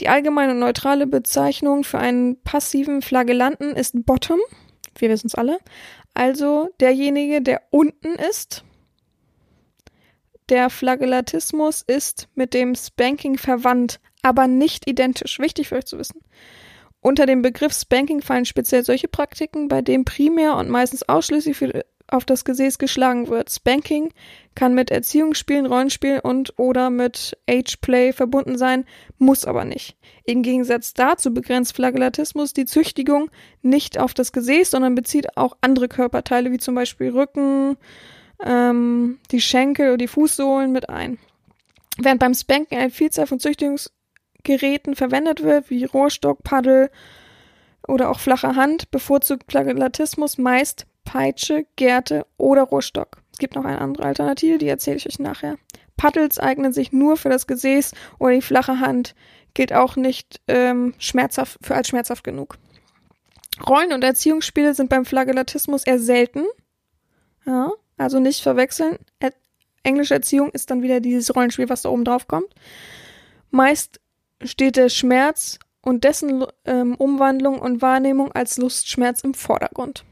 [0.00, 4.40] Die allgemeine und neutrale Bezeichnung für einen passiven Flagellanten ist Bottom.
[4.98, 5.58] Wir wissen es alle.
[6.14, 8.64] Also derjenige, der unten ist
[10.48, 15.38] der Flagellatismus ist mit dem Spanking verwandt, aber nicht identisch.
[15.38, 16.20] Wichtig für euch zu wissen.
[17.00, 21.84] Unter dem Begriff Spanking fallen speziell solche Praktiken, bei denen primär und meistens ausschließlich für,
[22.08, 23.50] auf das Gesäß geschlagen wird.
[23.50, 24.12] Spanking
[24.54, 28.84] kann mit Erziehungsspielen, Rollenspiel und oder mit Ageplay verbunden sein,
[29.18, 29.96] muss aber nicht.
[30.24, 33.30] Im Gegensatz dazu begrenzt Flagellatismus die Züchtigung
[33.62, 37.76] nicht auf das Gesäß, sondern bezieht auch andere Körperteile wie zum Beispiel Rücken,
[38.44, 41.18] ähm, die Schenkel oder die Fußsohlen mit ein.
[41.98, 46.90] Während beim Spanken eine Vielzahl von Züchtungsgeräten verwendet wird, wie Rohrstock, Paddel
[47.88, 53.22] oder auch flache Hand, bevorzugt Flagellatismus meist Peitsche, Gerte oder Rohrstock.
[53.32, 55.56] Es gibt noch eine andere Alternative, die erzähle ich euch nachher.
[55.96, 59.14] Paddels eignen sich nur für das Gesäß oder die flache Hand,
[59.54, 62.58] gilt auch nicht ähm, schmerzhaft, für als schmerzhaft genug.
[63.66, 66.44] Rollen- und Erziehungsspiele sind beim Flagellatismus eher selten.
[67.46, 68.98] Ja, also nicht verwechseln.
[69.18, 69.32] Er
[69.86, 72.52] Englische Erziehung ist dann wieder dieses Rollenspiel, was da oben drauf kommt.
[73.50, 74.00] Meist
[74.42, 80.04] steht der Schmerz und dessen ähm, Umwandlung und Wahrnehmung als Lustschmerz im Vordergrund.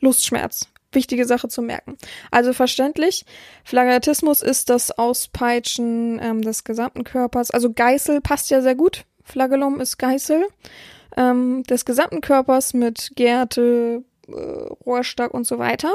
[0.00, 0.68] Lustschmerz.
[0.92, 1.96] Wichtige Sache zu merken.
[2.30, 3.24] Also verständlich,
[3.64, 7.50] Flagelatismus ist das Auspeitschen ähm, des gesamten Körpers.
[7.50, 9.04] Also Geißel passt ja sehr gut.
[9.24, 10.46] Flagellum ist Geißel.
[11.16, 14.32] Ähm, des gesamten Körpers mit Gerte, äh,
[14.84, 15.94] Rohrstock und so weiter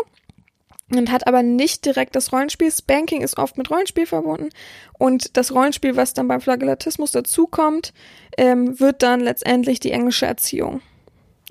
[0.99, 2.71] und hat aber nicht direkt das Rollenspiel.
[2.71, 4.49] Spanking ist oft mit Rollenspiel verbunden
[4.97, 7.93] und das Rollenspiel, was dann beim Flagellatismus dazukommt,
[8.37, 10.81] ähm, wird dann letztendlich die englische Erziehung.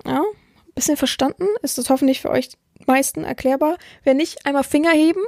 [0.05, 0.23] Ja,
[0.75, 1.45] bisschen verstanden?
[1.61, 2.49] Ist das hoffentlich für euch
[2.87, 3.77] meisten erklärbar?
[4.03, 5.21] Wenn nicht, einmal Finger heben,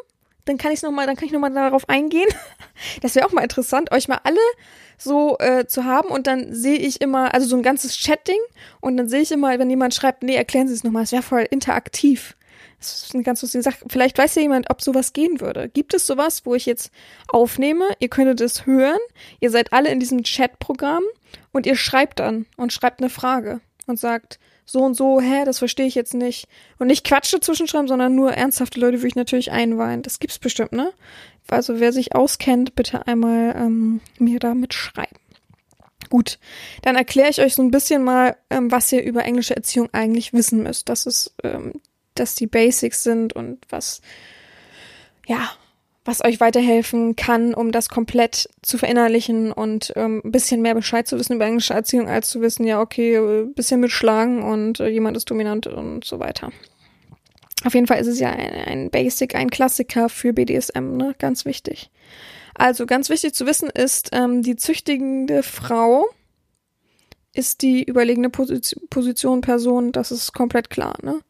[0.45, 2.29] dann kann ich noch mal, dann kann ich noch mal darauf eingehen.
[3.01, 4.39] Das wäre auch mal interessant, euch mal alle
[4.97, 8.39] so äh, zu haben und dann sehe ich immer, also so ein ganzes Chatting
[8.81, 11.21] und dann sehe ich immer, wenn jemand schreibt, nee, erklären Sie es nochmal, es wäre
[11.21, 12.35] voll interaktiv.
[12.83, 13.77] Das ist eine ganz lustige Sache.
[13.89, 15.69] Vielleicht weiß ja jemand, ob sowas gehen würde.
[15.69, 16.91] Gibt es sowas, wo ich jetzt
[17.27, 18.99] aufnehme, ihr könntet es hören,
[19.39, 21.03] ihr seid alle in diesem Chat-Programm
[21.51, 25.59] und ihr schreibt dann und schreibt eine Frage und sagt, so und so, hä, das
[25.59, 26.47] verstehe ich jetzt nicht.
[26.79, 30.01] Und nicht Quatsche zwischenschreiben, sondern nur ernsthafte Leute würde ich natürlich einweihen.
[30.01, 30.91] Das gibt's bestimmt, ne?
[31.49, 35.17] Also wer sich auskennt, bitte einmal ähm, mir da mitschreiben.
[36.09, 36.39] Gut,
[36.81, 40.31] dann erkläre ich euch so ein bisschen mal, ähm, was ihr über englische Erziehung eigentlich
[40.31, 40.87] wissen müsst.
[40.89, 41.73] Das ist ähm,
[42.15, 44.01] dass die Basics sind und was,
[45.25, 45.51] ja,
[46.05, 51.07] was euch weiterhelfen kann, um das komplett zu verinnerlichen und ähm, ein bisschen mehr Bescheid
[51.07, 54.79] zu wissen über englische Erziehung, als zu wissen, ja, okay, ein äh, bisschen mitschlagen und
[54.79, 56.51] äh, jemand ist dominant und so weiter.
[57.63, 61.15] Auf jeden Fall ist es ja ein, ein Basic, ein Klassiker für BDSM, ne?
[61.17, 61.89] Ganz wichtig.
[62.55, 66.05] Also ganz wichtig zu wissen ist, ähm, die züchtigende Frau
[67.33, 71.21] ist die überlegene Position, Position Person, das ist komplett klar, ne?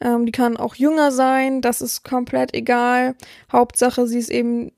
[0.00, 3.14] Ähm, die kann auch jünger sein, das ist komplett egal.
[3.50, 4.72] Hauptsache, sie ist eben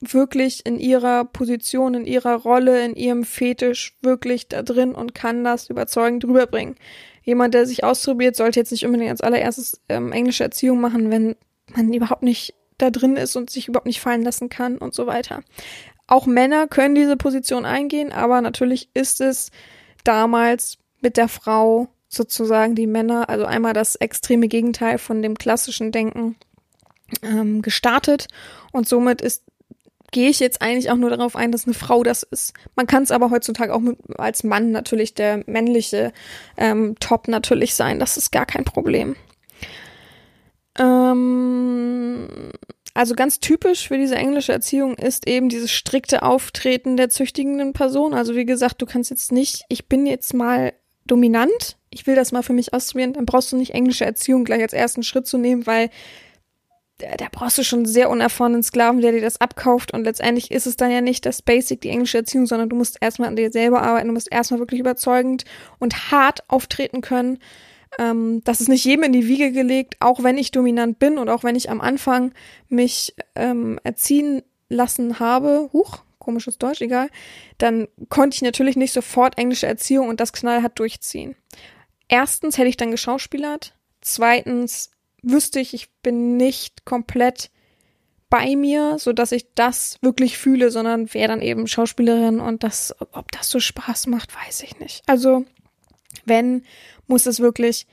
[0.00, 5.44] wirklich in ihrer Position, in ihrer Rolle, in ihrem Fetisch wirklich da drin und kann
[5.44, 6.76] das überzeugend rüberbringen.
[7.22, 11.36] Jemand, der sich ausprobiert, sollte jetzt nicht unbedingt als allererstes ähm, englische Erziehung machen, wenn
[11.74, 15.06] man überhaupt nicht da drin ist und sich überhaupt nicht fallen lassen kann und so
[15.06, 15.42] weiter.
[16.06, 19.50] Auch Männer können diese Position eingehen, aber natürlich ist es
[20.02, 25.92] damals mit der Frau sozusagen die Männer, also einmal das extreme Gegenteil von dem klassischen
[25.92, 26.36] Denken
[27.22, 28.28] ähm, gestartet
[28.72, 29.44] und somit ist
[30.14, 32.54] gehe ich jetzt eigentlich auch nur darauf ein, dass eine Frau das ist.
[32.76, 36.12] Man kann es aber heutzutage auch mit, als Mann natürlich der männliche
[36.56, 37.98] ähm, Top natürlich sein.
[37.98, 39.16] Das ist gar kein Problem.
[40.78, 42.28] Ähm,
[42.94, 48.14] also ganz typisch für diese englische Erziehung ist eben dieses strikte Auftreten der züchtigenden Person.
[48.14, 50.72] Also wie gesagt, du kannst jetzt nicht, ich bin jetzt mal
[51.06, 54.62] dominant, ich will das mal für mich ausprobieren, dann brauchst du nicht englische Erziehung gleich
[54.62, 55.90] als ersten Schritt zu nehmen, weil
[56.98, 59.92] da, brauchst du schon einen sehr unerfahrenen Sklaven, der dir das abkauft.
[59.92, 62.98] Und letztendlich ist es dann ja nicht das Basic, die englische Erziehung, sondern du musst
[63.00, 65.44] erstmal an dir selber arbeiten, du musst erstmal wirklich überzeugend
[65.78, 67.38] und hart auftreten können.
[67.98, 71.28] Ähm, das ist nicht jedem in die Wiege gelegt, auch wenn ich dominant bin und
[71.28, 72.32] auch wenn ich am Anfang
[72.68, 77.08] mich ähm, erziehen lassen habe, huch, komisches Deutsch, egal,
[77.58, 81.36] dann konnte ich natürlich nicht sofort englische Erziehung und das knallhart durchziehen.
[82.08, 83.74] Erstens hätte ich dann geschauspielert.
[84.00, 84.90] Zweitens
[85.22, 87.50] wüsste ich, ich bin nicht komplett
[88.28, 92.94] bei mir, so dass ich das wirklich fühle, sondern wäre dann eben Schauspielerin und das,
[93.12, 95.02] ob das so Spaß macht, weiß ich nicht.
[95.06, 95.44] Also,
[96.24, 96.64] wenn,
[97.06, 97.86] muss es wirklich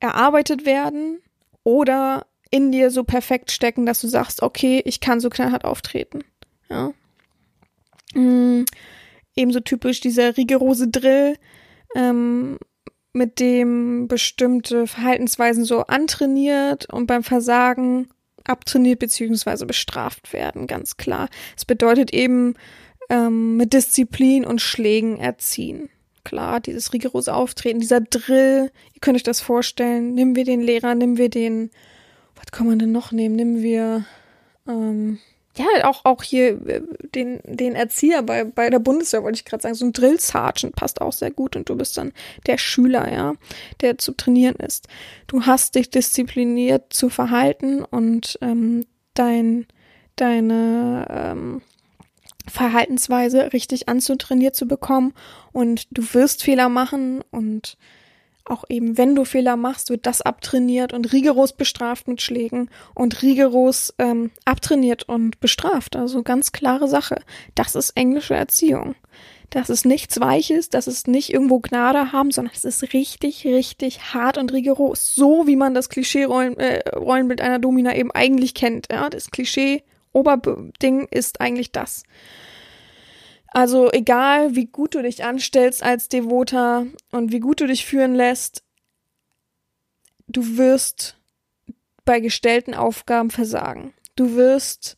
[0.00, 1.20] erarbeitet werden
[1.64, 6.22] oder in dir so perfekt stecken, dass du sagst, okay, ich kann so knallhart auftreten.
[6.68, 6.92] Ja.
[8.14, 8.64] Mhm.
[9.34, 11.36] Ebenso typisch dieser rigorose Drill,
[11.94, 12.58] ähm,
[13.12, 18.08] mit dem bestimmte Verhaltensweisen so antrainiert und beim Versagen
[18.44, 21.28] abtrainiert beziehungsweise bestraft werden, ganz klar.
[21.56, 22.54] Es bedeutet eben
[23.10, 25.88] ähm, mit Disziplin und Schlägen erziehen.
[26.24, 30.94] Klar, dieses rigorose Auftreten, dieser Drill, ihr könnt euch das vorstellen, nehmen wir den Lehrer,
[30.94, 31.70] nehmen wir den,
[32.36, 33.36] was kann man denn noch nehmen?
[33.36, 34.04] Nehmen wir,
[34.68, 35.18] ähm,
[35.56, 36.82] ja, auch, auch hier äh,
[37.14, 40.74] den, den Erzieher bei, bei der Bundeswehr, wollte ich gerade sagen, so ein Drill Sergeant
[40.74, 42.12] passt auch sehr gut und du bist dann
[42.46, 43.34] der Schüler, ja,
[43.80, 44.88] der zu trainieren ist.
[45.26, 49.66] Du hast dich diszipliniert zu verhalten und ähm, dein,
[50.16, 51.62] deine ähm,
[52.48, 55.12] Verhaltensweise richtig anzutrainiert zu bekommen
[55.52, 57.76] und du wirst Fehler machen und
[58.44, 63.22] auch eben, wenn du Fehler machst, wird das abtrainiert und rigoros bestraft mit Schlägen und
[63.22, 65.96] rigoros ähm, abtrainiert und bestraft.
[65.96, 67.22] Also ganz klare Sache.
[67.54, 68.94] Das ist englische Erziehung.
[69.52, 74.14] Das ist nichts Weiches, das ist nicht irgendwo Gnade haben, sondern es ist richtig, richtig
[74.14, 75.14] hart und rigoros.
[75.14, 78.88] So wie man das Klischee-Rollenbild äh, einer Domina eben eigentlich kennt.
[78.90, 79.10] Ja?
[79.10, 82.04] Das Klischee-Oberding ist eigentlich das.
[83.52, 88.14] Also egal, wie gut du dich anstellst als Devoter und wie gut du dich führen
[88.14, 88.64] lässt,
[90.26, 91.18] du wirst
[92.06, 93.92] bei gestellten Aufgaben versagen.
[94.16, 94.96] Du wirst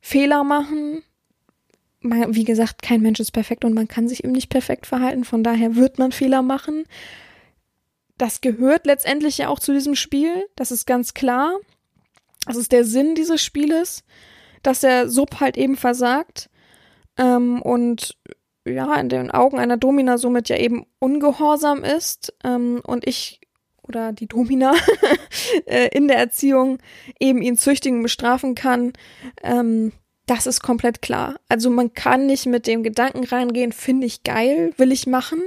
[0.00, 1.02] Fehler machen.
[2.02, 5.24] Wie gesagt, kein Mensch ist perfekt und man kann sich eben nicht perfekt verhalten.
[5.24, 6.84] Von daher wird man Fehler machen.
[8.18, 10.46] Das gehört letztendlich ja auch zu diesem Spiel.
[10.54, 11.56] Das ist ganz klar.
[12.46, 14.04] Das ist der Sinn dieses Spieles,
[14.62, 16.50] dass der Sub halt eben versagt
[17.18, 18.16] ähm, und
[18.64, 23.40] ja, in den Augen einer Domina somit ja eben ungehorsam ist ähm, und ich
[23.88, 24.74] oder die Domina
[25.66, 26.78] äh, in der Erziehung
[27.20, 28.92] eben ihn züchtigen, bestrafen kann,
[29.42, 29.92] ähm,
[30.26, 31.36] das ist komplett klar.
[31.48, 35.40] Also man kann nicht mit dem Gedanken reingehen, finde ich geil, will ich machen,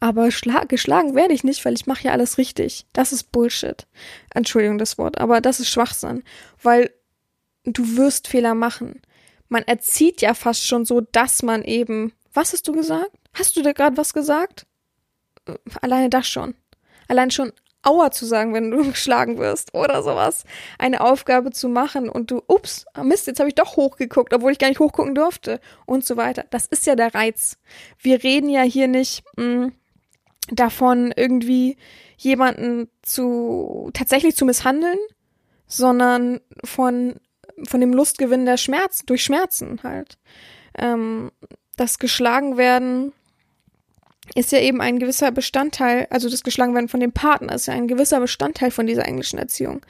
[0.00, 0.28] aber
[0.66, 2.86] geschlagen werde ich nicht, weil ich mache ja alles richtig.
[2.92, 3.86] Das ist Bullshit.
[4.34, 6.24] Entschuldigung das Wort, aber das ist Schwachsinn,
[6.60, 6.90] weil
[7.62, 9.00] du wirst Fehler machen
[9.52, 12.12] man erzieht ja fast schon so, dass man eben.
[12.32, 13.12] Was hast du gesagt?
[13.34, 14.66] Hast du da gerade was gesagt?
[15.82, 16.54] Alleine das schon.
[17.06, 20.44] Allein schon Aua zu sagen, wenn du geschlagen wirst oder sowas.
[20.78, 24.58] Eine Aufgabe zu machen und du, ups, Mist, jetzt habe ich doch hochgeguckt, obwohl ich
[24.58, 26.46] gar nicht hochgucken durfte und so weiter.
[26.48, 27.58] Das ist ja der Reiz.
[27.98, 29.72] Wir reden ja hier nicht mh, mm,
[30.50, 31.76] davon, irgendwie
[32.16, 34.98] jemanden zu tatsächlich zu misshandeln,
[35.66, 37.16] sondern von
[37.64, 40.18] von dem Lustgewinn der Schmerz, durch Schmerzen halt.
[40.78, 41.30] Ähm,
[41.76, 43.12] das geschlagen werden
[44.34, 47.74] ist ja eben ein gewisser Bestandteil, also das geschlagen werden von dem Partner ist ja
[47.74, 49.84] ein gewisser Bestandteil von dieser englischen Erziehung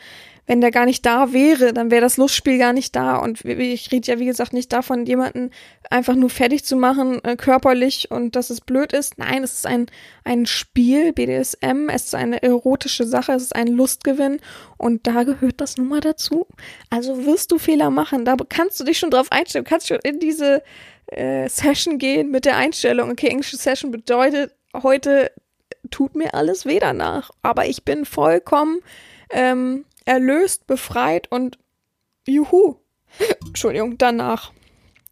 [0.47, 3.17] wenn der gar nicht da wäre, dann wäre das Lustspiel gar nicht da.
[3.17, 5.51] Und ich rede ja, wie gesagt, nicht davon, jemanden
[5.89, 9.19] einfach nur fertig zu machen, äh, körperlich und dass es blöd ist.
[9.19, 9.87] Nein, es ist ein,
[10.25, 14.41] ein Spiel, BDSM, es ist eine erotische Sache, es ist ein Lustgewinn
[14.79, 16.47] und da gehört das nun mal dazu.
[16.91, 20.01] Also wirst du Fehler machen, da kannst du dich schon drauf einstellen, du kannst schon
[20.03, 20.63] in diese
[21.07, 24.53] äh, Session gehen mit der Einstellung, okay, englische Session bedeutet,
[24.83, 25.31] heute
[25.91, 28.81] tut mir alles weh danach, aber ich bin vollkommen
[29.31, 31.59] ähm, erlöst, befreit und
[32.27, 32.77] juhu.
[33.47, 34.53] Entschuldigung, danach.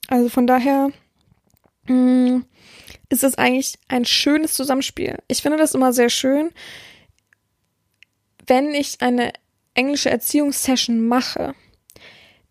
[0.09, 0.91] Also von daher
[1.87, 2.45] mh, mm,
[3.09, 5.19] ist es eigentlich ein schönes Zusammenspiel.
[5.29, 6.51] Ich finde das immer sehr schön,
[8.47, 9.33] wenn ich eine
[9.75, 11.55] englische Erziehungssession mache,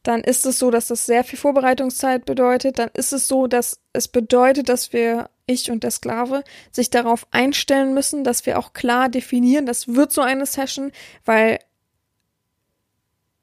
[0.04, 2.80] dann ist es so, dass das sehr viel Vorbereitungszeit bedeutet.
[2.80, 7.28] Dann ist es so, dass es bedeutet, dass wir, ich und der Sklave, sich darauf
[7.32, 10.92] einstellen müssen, dass wir auch klar definieren, das wird so eine Session,
[11.26, 11.60] weil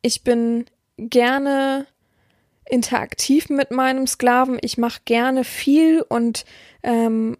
[0.07, 0.67] ich bin
[0.97, 1.87] gerne
[2.65, 4.59] interaktiv mit meinem Sklaven.
[4.63, 6.45] Ich mache gerne viel und
[6.85, 7.37] ähm,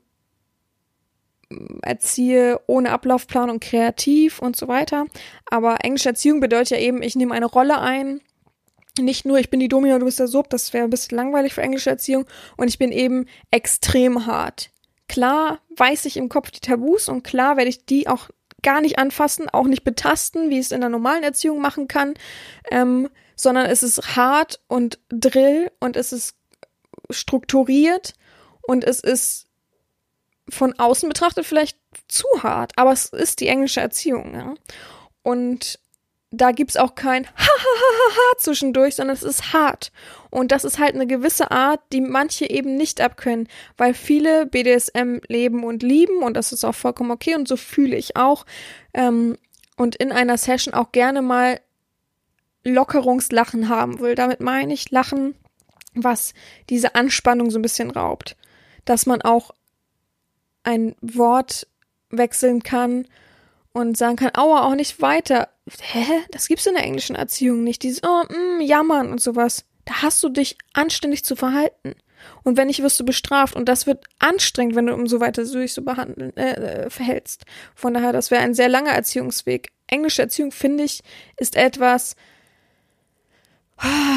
[1.83, 5.07] erziehe ohne Ablaufplan und kreativ und so weiter.
[5.49, 8.21] Aber englische Erziehung bedeutet ja eben, ich nehme eine Rolle ein.
[8.99, 11.55] Nicht nur, ich bin die Domina, du bist der Sub, das wäre ein bisschen langweilig
[11.55, 12.25] für englische Erziehung.
[12.57, 14.71] Und ich bin eben extrem hart.
[15.09, 18.29] Klar weiß ich im Kopf die Tabus und klar werde ich die auch
[18.63, 22.15] gar nicht anfassen, auch nicht betasten, wie ich es in der normalen Erziehung machen kann,
[22.71, 26.37] ähm, sondern es ist hart und Drill und es ist
[27.11, 28.15] strukturiert
[28.63, 29.47] und es ist
[30.49, 34.55] von außen betrachtet vielleicht zu hart, aber es ist die englische Erziehung, ja.
[35.23, 35.81] Und
[36.31, 39.93] da gibt's auch kein Ha-ha-ha-ha zwischendurch, sondern es ist hart.
[40.31, 45.19] Und das ist halt eine gewisse Art, die manche eben nicht abkönnen, weil viele BDSM
[45.29, 48.45] leben und lieben und das ist auch vollkommen okay und so fühle ich auch.
[48.93, 49.39] Ähm,
[49.77, 51.61] und in einer Session auch gerne mal
[52.65, 54.15] Lockerungslachen haben will.
[54.15, 55.37] Damit meine ich Lachen,
[55.95, 56.35] was
[56.69, 58.37] diese Anspannung so ein bisschen raubt.
[58.85, 59.53] Dass man auch
[60.65, 61.69] ein Wort
[62.11, 63.07] wechseln kann
[63.77, 65.49] und sagen kann, aua, auch nicht weiter.
[65.81, 66.05] Hä?
[66.31, 67.83] Das gibt's in der englischen Erziehung nicht.
[67.83, 69.65] Dieses, oh, mm, jammern und sowas.
[69.85, 71.95] Da hast du dich anständig zu verhalten.
[72.43, 73.55] Und wenn nicht, wirst du bestraft.
[73.55, 76.91] Und das wird anstrengend, wenn du um so weiter so dich so behandeln, äh, äh,
[76.91, 77.45] verhältst.
[77.75, 79.71] Von daher, das wäre ein sehr langer Erziehungsweg.
[79.87, 81.03] Englische Erziehung, finde ich,
[81.37, 82.17] ist etwas,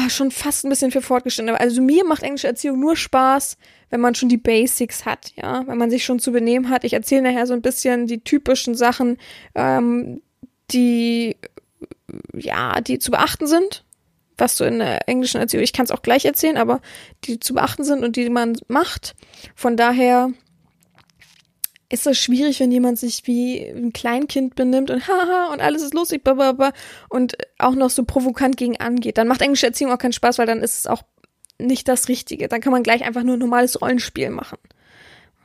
[0.08, 1.54] schon fast ein bisschen für fortgeschritten.
[1.54, 3.56] Also mir macht englische Erziehung nur Spaß,
[3.90, 6.84] wenn man schon die Basics hat, ja, wenn man sich schon zu benehmen hat.
[6.84, 9.18] Ich erzähle nachher so ein bisschen die typischen Sachen,
[9.54, 10.22] ähm,
[10.70, 11.36] die
[12.34, 13.84] ja, die zu beachten sind,
[14.36, 16.80] was du in der englischen Erziehung, ich kann es auch gleich erzählen, aber
[17.24, 19.14] die zu beachten sind und die man macht.
[19.54, 20.32] Von daher
[21.90, 25.92] ist es schwierig, wenn jemand sich wie ein Kleinkind benimmt und haha und alles ist
[25.92, 26.72] lustig bababa,
[27.08, 29.18] und auch noch so provokant gegen angeht.
[29.18, 31.02] Dann macht englische Erziehung auch keinen Spaß, weil dann ist es auch
[31.58, 32.48] nicht das Richtige.
[32.48, 34.58] Dann kann man gleich einfach nur ein normales Rollenspiel machen.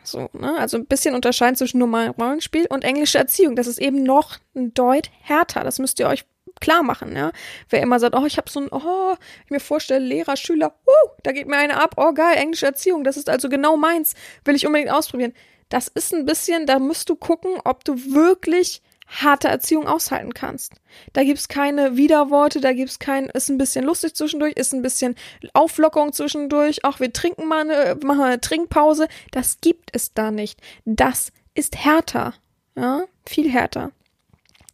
[0.04, 0.56] So, ne?
[0.60, 3.56] Also ein bisschen unterscheiden zwischen normalem Rollenspiel und englische Erziehung.
[3.56, 5.64] Das ist eben noch ein Deut härter.
[5.64, 6.26] Das müsst ihr euch
[6.62, 7.32] klar machen, ja.
[7.70, 11.10] Wer immer sagt, oh, ich habe so ein, oh, ich mir vorstelle, Lehrer, Schüler, uh,
[11.24, 14.14] da geht mir eine ab, oh geil, englische Erziehung, das ist also genau meins,
[14.46, 15.34] will ich unbedingt ausprobieren.
[15.70, 20.74] Das ist ein bisschen, da musst du gucken, ob du wirklich harte Erziehung aushalten kannst.
[21.14, 25.16] Da gibt's keine Widerworte, da gibt's kein, ist ein bisschen lustig zwischendurch, ist ein bisschen
[25.54, 29.08] Auflockerung zwischendurch, auch wir trinken mal eine, machen eine Trinkpause.
[29.32, 30.60] Das gibt es da nicht.
[30.86, 32.34] Das ist härter.
[32.76, 33.92] Ja, viel härter.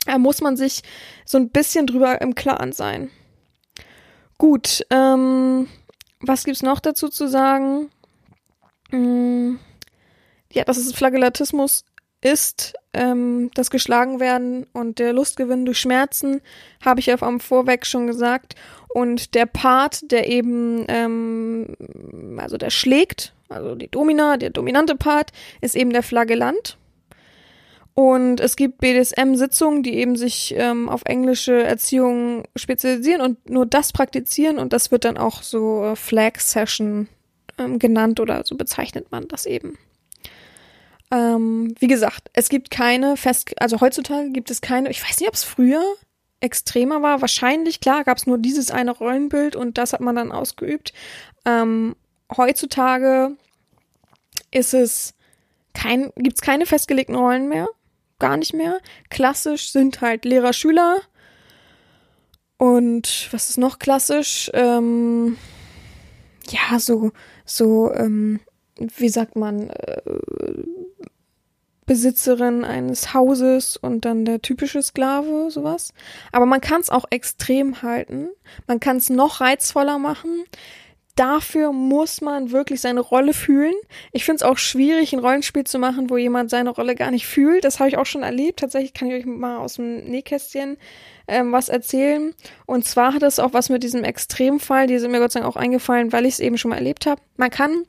[0.06, 0.82] Da muss man sich
[1.26, 3.12] so ein bisschen drüber im Klaren sein.
[4.38, 5.68] Gut, ähm,
[6.20, 7.92] was gibt's noch dazu zu sagen?
[8.90, 9.60] Hm,
[10.52, 11.86] ja, dass es Flagellatismus
[12.22, 16.42] ist, ähm, das Geschlagenwerden und der Lustgewinn durch Schmerzen,
[16.84, 18.56] habe ich ja am Vorweg schon gesagt.
[18.94, 21.76] Und der Part, der eben, ähm,
[22.38, 26.78] also der schlägt, also die Domina, der dominante Part, ist eben der Flagellant.
[27.94, 33.92] Und es gibt BDSM-Sitzungen, die eben sich ähm, auf englische Erziehung spezialisieren und nur das
[33.92, 34.60] praktizieren.
[34.60, 37.10] Und das wird dann auch so äh, Flag Session
[37.58, 39.78] ähm, genannt oder so bezeichnet man das eben.
[41.12, 45.28] Ähm, wie gesagt, es gibt keine fest, also heutzutage gibt es keine, ich weiß nicht,
[45.28, 45.84] ob es früher
[46.40, 47.22] extremer war.
[47.22, 50.94] Wahrscheinlich, klar, gab es nur dieses eine Rollenbild und das hat man dann ausgeübt.
[51.46, 51.96] Ähm,
[52.36, 53.36] heutzutage
[54.52, 55.14] ist es
[55.74, 57.68] kein, gibt's keine festgelegten Rollen mehr.
[58.20, 58.80] Gar nicht mehr.
[59.10, 61.00] Klassisch sind halt Lehrer, Schüler.
[62.58, 64.52] Und was ist noch klassisch?
[64.54, 65.38] Ähm,
[66.50, 67.12] ja, so,
[67.46, 68.40] so, ähm,
[68.78, 70.02] wie sagt man, äh,
[71.86, 75.94] Besitzerin eines Hauses und dann der typische Sklave, sowas.
[76.32, 78.30] Aber man kann es auch extrem halten.
[78.66, 80.46] Man kann es noch reizvoller machen.
[81.16, 83.74] Dafür muss man wirklich seine Rolle fühlen.
[84.14, 87.28] Ich finde es auch schwierig, ein Rollenspiel zu machen, wo jemand seine Rolle gar nicht
[87.28, 87.66] fühlt.
[87.66, 88.62] Das habe ich auch schon erlebt.
[88.62, 90.78] Tatsächlich kann ich euch mal aus dem Nähkästchen
[91.28, 92.34] ähm, was erzählen.
[92.66, 95.52] Und zwar hat es auch was mit diesem Extremfall, die sind mir Gott sei Dank
[95.52, 97.22] auch eingefallen, weil ich es eben schon mal erlebt habe.
[97.36, 97.84] Man kann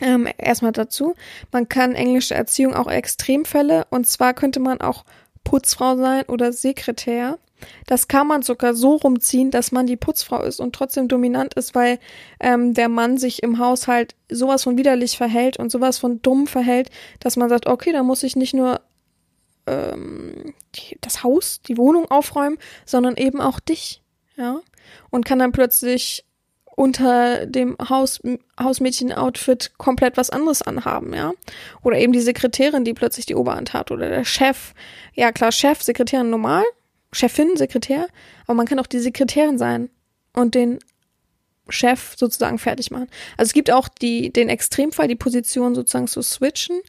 [0.00, 1.14] ähm, erstmal dazu,
[1.52, 5.04] man kann englische Erziehung auch Extremfälle und zwar könnte man auch
[5.44, 7.38] Putzfrau sein oder Sekretär.
[7.86, 11.74] Das kann man sogar so rumziehen, dass man die Putzfrau ist und trotzdem dominant ist,
[11.74, 11.98] weil
[12.40, 16.90] ähm, der Mann sich im Haushalt sowas von widerlich verhält und sowas von dumm verhält,
[17.20, 18.80] dass man sagt, okay, da muss ich nicht nur
[19.66, 24.02] ähm, die, das Haus, die Wohnung aufräumen, sondern eben auch dich,
[24.36, 24.60] ja,
[25.10, 26.24] und kann dann plötzlich
[26.76, 28.20] unter dem Haus,
[28.60, 31.32] Hausmädchen-Outfit komplett was anderes anhaben, ja.
[31.82, 33.90] Oder eben die Sekretärin, die plötzlich die Oberhand hat.
[33.90, 34.74] Oder der Chef.
[35.14, 36.64] Ja, klar, Chef, Sekretärin normal.
[37.12, 38.08] Chefin, Sekretär.
[38.46, 39.90] Aber man kann auch die Sekretärin sein.
[40.32, 40.80] und den
[41.68, 43.08] Chef sozusagen fertig machen.
[43.36, 46.80] Also es gibt auch die, den Extremfall, die Position sozusagen zu switchen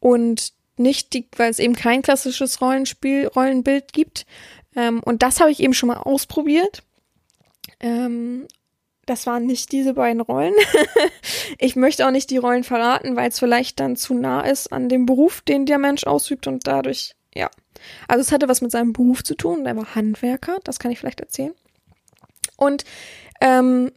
[0.00, 4.26] und nicht die, weil es eben kein klassisches Rollenspiel, Rollenbild gibt.
[4.74, 6.82] Ähm, und das habe ich eben schon mal ausprobiert.
[7.80, 8.46] Ähm,
[9.08, 10.54] das waren nicht diese beiden Rollen.
[11.58, 14.88] ich möchte auch nicht die Rollen verraten, weil es vielleicht dann zu nah ist an
[14.88, 17.50] dem Beruf, den der Mensch ausübt und dadurch, ja.
[18.08, 19.64] Also es hatte was mit seinem Beruf zu tun.
[19.64, 21.54] Er war Handwerker, das kann ich vielleicht erzählen.
[22.56, 22.84] Und
[23.40, 23.92] ähm,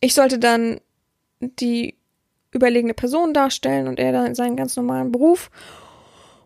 [0.00, 0.80] ich sollte dann
[1.40, 1.96] die
[2.50, 5.50] überlegene Person darstellen und er dann seinen ganz normalen Beruf.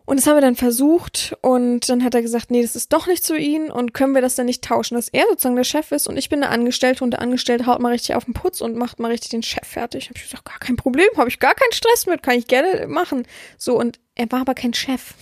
[0.05, 3.07] Und das haben wir dann versucht und dann hat er gesagt, nee, das ist doch
[3.07, 5.91] nicht zu ihm und können wir das dann nicht tauschen, dass er sozusagen der Chef
[5.91, 8.61] ist und ich bin der Angestellte und der Angestellte haut mal richtig auf den Putz
[8.61, 10.09] und macht mal richtig den Chef fertig.
[10.09, 12.87] Hab ich gesagt, gar kein Problem, habe ich gar keinen Stress mit, kann ich gerne
[12.87, 13.27] machen.
[13.57, 15.13] So und er war aber kein Chef.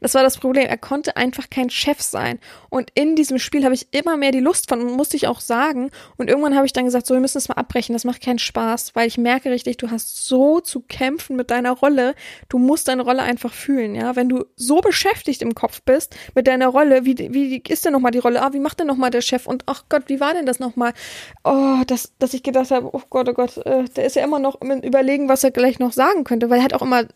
[0.00, 0.66] Das war das Problem.
[0.66, 2.38] Er konnte einfach kein Chef sein.
[2.70, 5.90] Und in diesem Spiel habe ich immer mehr die Lust von, musste ich auch sagen.
[6.16, 7.92] Und irgendwann habe ich dann gesagt, so, wir müssen es mal abbrechen.
[7.92, 11.72] Das macht keinen Spaß, weil ich merke richtig, du hast so zu kämpfen mit deiner
[11.72, 12.14] Rolle.
[12.48, 14.14] Du musst deine Rolle einfach fühlen, ja.
[14.14, 18.12] Wenn du so beschäftigt im Kopf bist mit deiner Rolle, wie, wie ist denn nochmal
[18.12, 18.42] die Rolle?
[18.42, 19.46] Ah, wie macht denn nochmal der Chef?
[19.46, 20.92] Und ach Gott, wie war denn das nochmal?
[21.42, 24.38] Oh, dass, dass ich gedacht habe, oh Gott, oh Gott, äh, der ist ja immer
[24.38, 27.08] noch im Überlegen, was er gleich noch sagen könnte, weil er hat auch immer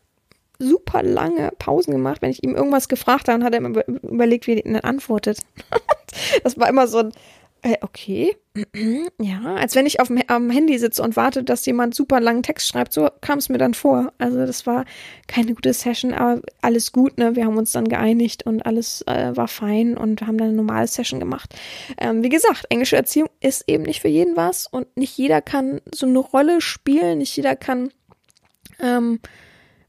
[0.59, 2.22] super lange Pausen gemacht.
[2.22, 5.40] Wenn ich ihm irgendwas gefragt habe, hat er immer überlegt, wie er dann antwortet.
[6.42, 7.12] das war immer so ein,
[7.62, 8.36] äh, okay,
[9.20, 12.42] ja, als wenn ich auf dem, am Handy sitze und warte, dass jemand super langen
[12.42, 12.92] Text schreibt.
[12.92, 14.12] So kam es mir dann vor.
[14.18, 14.84] Also das war
[15.26, 17.36] keine gute Session, aber alles gut, ne?
[17.36, 20.86] Wir haben uns dann geeinigt und alles äh, war fein und haben dann eine normale
[20.86, 21.54] Session gemacht.
[21.98, 25.80] Ähm, wie gesagt, englische Erziehung ist eben nicht für jeden was und nicht jeder kann
[25.92, 27.90] so eine Rolle spielen, nicht jeder kann
[28.80, 29.20] ähm,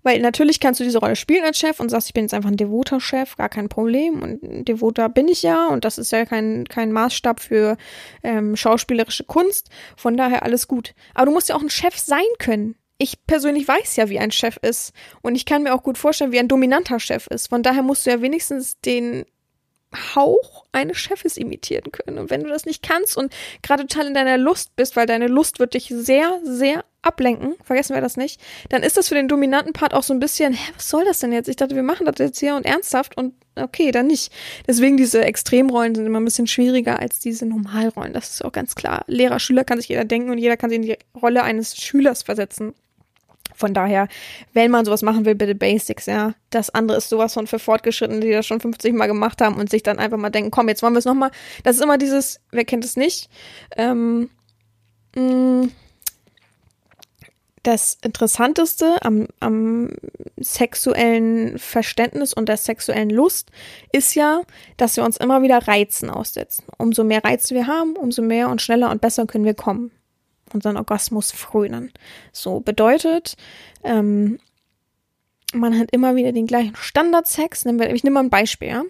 [0.03, 2.49] weil natürlich kannst du diese Rolle spielen als Chef und sagst, ich bin jetzt einfach
[2.49, 4.21] ein devoter Chef, gar kein Problem.
[4.21, 7.77] Und devoter bin ich ja und das ist ja kein, kein Maßstab für
[8.23, 9.69] ähm, schauspielerische Kunst.
[9.97, 10.93] Von daher alles gut.
[11.13, 12.75] Aber du musst ja auch ein Chef sein können.
[12.97, 14.93] Ich persönlich weiß ja, wie ein Chef ist.
[15.21, 17.47] Und ich kann mir auch gut vorstellen, wie ein dominanter Chef ist.
[17.47, 19.25] Von daher musst du ja wenigstens den
[20.15, 22.19] Hauch eines Chefes imitieren können.
[22.19, 23.33] Und wenn du das nicht kannst und
[23.63, 27.93] gerade total in deiner Lust bist, weil deine Lust wird dich sehr, sehr ablenken, vergessen
[27.93, 30.71] wir das nicht, dann ist das für den dominanten Part auch so ein bisschen, hä,
[30.75, 31.47] was soll das denn jetzt?
[31.47, 34.31] Ich dachte, wir machen das jetzt hier und ernsthaft und okay, dann nicht.
[34.67, 38.13] Deswegen diese Extremrollen sind immer ein bisschen schwieriger als diese Normalrollen.
[38.13, 39.03] Das ist auch ganz klar.
[39.07, 42.23] Lehrer, Schüler kann sich jeder denken und jeder kann sich in die Rolle eines Schülers
[42.23, 42.73] versetzen.
[43.55, 44.07] Von daher,
[44.53, 46.33] wenn man sowas machen will, bitte Basics, ja.
[46.49, 49.69] Das andere ist sowas von für Fortgeschrittene, die das schon 50 Mal gemacht haben und
[49.69, 51.31] sich dann einfach mal denken, komm, jetzt wollen wir es nochmal.
[51.63, 53.29] Das ist immer dieses, wer kennt es nicht?
[53.75, 54.29] Ähm,
[55.15, 55.23] mh,
[55.63, 55.71] mm,
[57.63, 59.91] das Interessanteste am, am
[60.37, 63.51] sexuellen Verständnis und der sexuellen Lust
[63.91, 64.41] ist ja,
[64.77, 66.65] dass wir uns immer wieder Reizen aussetzen.
[66.77, 69.91] Umso mehr Reize wir haben, umso mehr und schneller und besser können wir kommen
[70.53, 71.91] unseren Orgasmus frönen.
[72.31, 73.35] So bedeutet,
[73.83, 74.39] ähm,
[75.53, 77.65] man hat immer wieder den gleichen Standardsex.
[77.65, 78.83] Ich nehme mal ein Beispiel, ja?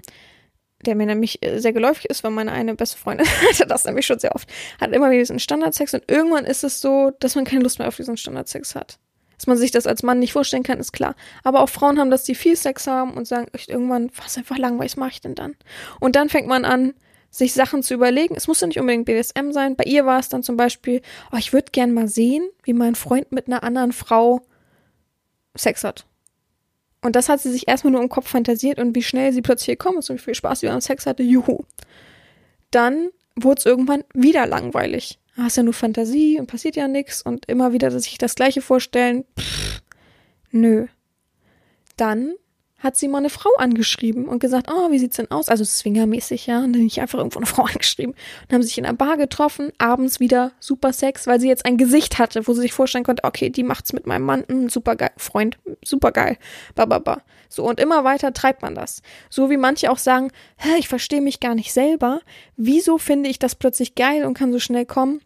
[0.86, 4.05] Der mir nämlich äh, sehr geläufig ist, weil meine eine beste Freundin hatte das nämlich
[4.05, 4.49] schon sehr oft,
[4.80, 7.88] hat immer wieder diesen Standardsex und irgendwann ist es so, dass man keine Lust mehr
[7.88, 8.99] auf diesen Standardsex hat.
[9.38, 11.15] Dass man sich das als Mann nicht vorstellen kann, ist klar.
[11.45, 14.91] Aber auch Frauen haben das, die viel Sex haben und sagen, irgendwann, was einfach langweilig,
[14.91, 15.55] was mache ich denn dann?
[16.01, 16.93] Und dann fängt man an,
[17.32, 18.36] sich Sachen zu überlegen.
[18.36, 19.77] Es muss ja nicht unbedingt BDSM sein.
[19.77, 21.01] Bei ihr war es dann zum Beispiel,
[21.32, 24.41] oh, ich würde gern mal sehen, wie mein Freund mit einer anderen Frau
[25.55, 26.05] Sex hat.
[27.01, 29.77] Und das hat sie sich erstmal nur im Kopf fantasiert und wie schnell sie plötzlich
[29.77, 31.63] gekommen ist und wie viel Spaß sie beim Sex hatte, juhu.
[32.71, 35.19] Dann wurde es irgendwann wieder langweilig.
[35.37, 39.23] Hast ja nur Fantasie und passiert ja nichts und immer wieder sich das Gleiche vorstellen.
[39.39, 39.81] Pff,
[40.51, 40.87] nö.
[41.95, 42.33] Dann
[42.80, 45.49] hat sie mal eine Frau angeschrieben und gesagt, oh, wie sieht's denn aus?
[45.49, 46.59] Also swingermäßig, ja.
[46.59, 48.13] Und dann nicht einfach irgendwo eine Frau angeschrieben.
[48.13, 51.77] Und haben sich in einer Bar getroffen, abends wieder super Sex, weil sie jetzt ein
[51.77, 54.95] Gesicht hatte, wo sie sich vorstellen konnte, okay, die macht's mit meinem Mann, mh, super
[54.95, 56.38] geil, Freund, super geil,
[56.75, 57.21] bababa.
[57.49, 59.01] So, und immer weiter treibt man das.
[59.30, 62.21] So wie manche auch sagen, hä, ich verstehe mich gar nicht selber.
[62.55, 65.21] Wieso finde ich das plötzlich geil und kann so schnell kommen?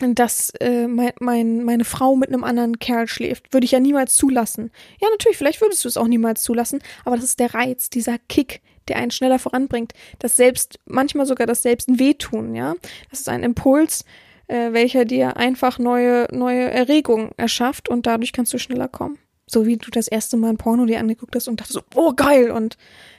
[0.00, 3.52] Dass äh, mein, mein, meine Frau mit einem anderen Kerl schläft.
[3.52, 4.70] Würde ich ja niemals zulassen.
[5.00, 8.18] Ja, natürlich, vielleicht würdest du es auch niemals zulassen, aber das ist der Reiz, dieser
[8.28, 9.92] Kick, der einen schneller voranbringt.
[10.18, 12.74] Das selbst, manchmal sogar das selbst ein Wehtun, ja.
[13.10, 14.04] Das ist ein Impuls,
[14.46, 19.18] äh, welcher dir einfach neue, neue Erregung erschafft und dadurch kannst du schneller kommen.
[19.46, 22.12] So wie du das erste Mal ein Porno dir angeguckt hast und dachtest so, oh
[22.14, 22.76] geil, und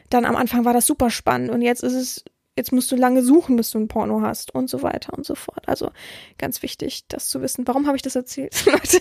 [0.09, 2.23] dann am Anfang war das super spannend und jetzt ist es
[2.59, 5.33] jetzt musst du lange suchen, bis du ein Porno hast und so weiter und so
[5.33, 5.67] fort.
[5.67, 5.91] Also
[6.37, 7.65] ganz wichtig, das zu wissen.
[7.65, 8.99] Warum habe ich das erzählt, Leute?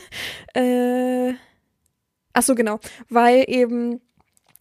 [0.55, 1.35] Äh,
[2.33, 2.79] ach so, genau,
[3.09, 4.01] weil eben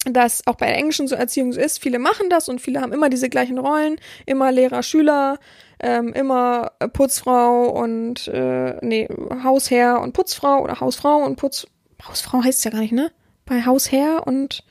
[0.06, 1.80] das auch bei der englischen so Erziehung so ist.
[1.80, 5.38] Viele machen das und viele haben immer diese gleichen Rollen, immer Lehrer, Schüler,
[5.80, 9.08] ähm, immer Putzfrau und äh, nee,
[9.44, 11.68] Hausherr und Putzfrau oder Hausfrau und Putz
[12.08, 13.12] Hausfrau heißt ja gar nicht, ne?
[13.46, 14.64] Bei Hausherr und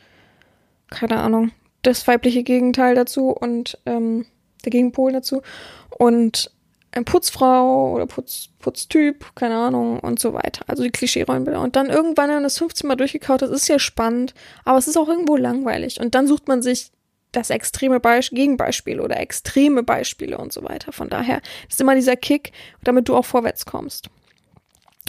[0.90, 1.52] keine Ahnung,
[1.86, 4.26] das weibliche Gegenteil dazu und ähm,
[4.64, 5.42] der Gegenpol dazu
[5.90, 6.50] und
[6.92, 10.64] ein Putzfrau oder Putz, Putztyp, keine Ahnung und so weiter.
[10.66, 11.60] Also die Klischee-Rollenbilder.
[11.60, 14.34] Und dann irgendwann, wenn man das 15 Mal durchgekaut hat, ist ja spannend,
[14.64, 16.00] aber es ist auch irgendwo langweilig.
[16.00, 16.90] Und dann sucht man sich
[17.32, 20.92] das extreme Beisp Gegenbeispiel oder extreme Beispiele und so weiter.
[20.92, 24.08] Von daher ist immer dieser Kick, damit du auch vorwärts kommst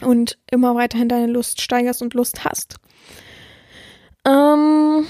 [0.01, 2.75] und immer weiterhin deine Lust steigerst und Lust hast.
[4.25, 5.07] Ähm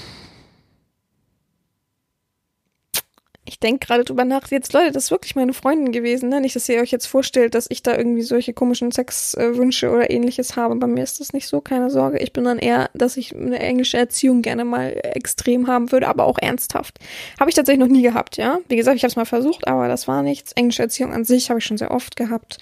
[3.48, 6.40] ich denke gerade drüber nach, jetzt Leute, das ist wirklich meine Freundin gewesen, ne?
[6.40, 10.54] Nicht, dass ihr euch jetzt vorstellt, dass ich da irgendwie solche komischen Sexwünsche oder ähnliches
[10.54, 10.76] habe.
[10.76, 12.18] Bei mir ist das nicht so, keine Sorge.
[12.18, 16.24] Ich bin dann eher, dass ich eine englische Erziehung gerne mal extrem haben würde, aber
[16.24, 16.98] auch ernsthaft.
[17.40, 18.58] Habe ich tatsächlich noch nie gehabt, ja.
[18.68, 20.52] Wie gesagt, ich habe es mal versucht, aber das war nichts.
[20.52, 22.58] Englische Erziehung an sich habe ich schon sehr oft gehabt.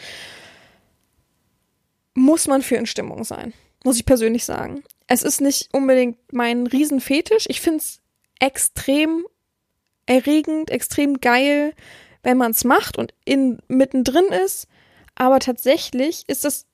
[2.14, 3.52] Muss man für in Stimmung sein,
[3.84, 4.84] muss ich persönlich sagen.
[5.08, 7.46] Es ist nicht unbedingt mein Riesenfetisch.
[7.48, 8.00] Ich finde es
[8.38, 9.24] extrem
[10.06, 11.72] erregend, extrem geil,
[12.22, 14.68] wenn man es macht und in mittendrin ist.
[15.14, 16.66] Aber tatsächlich ist es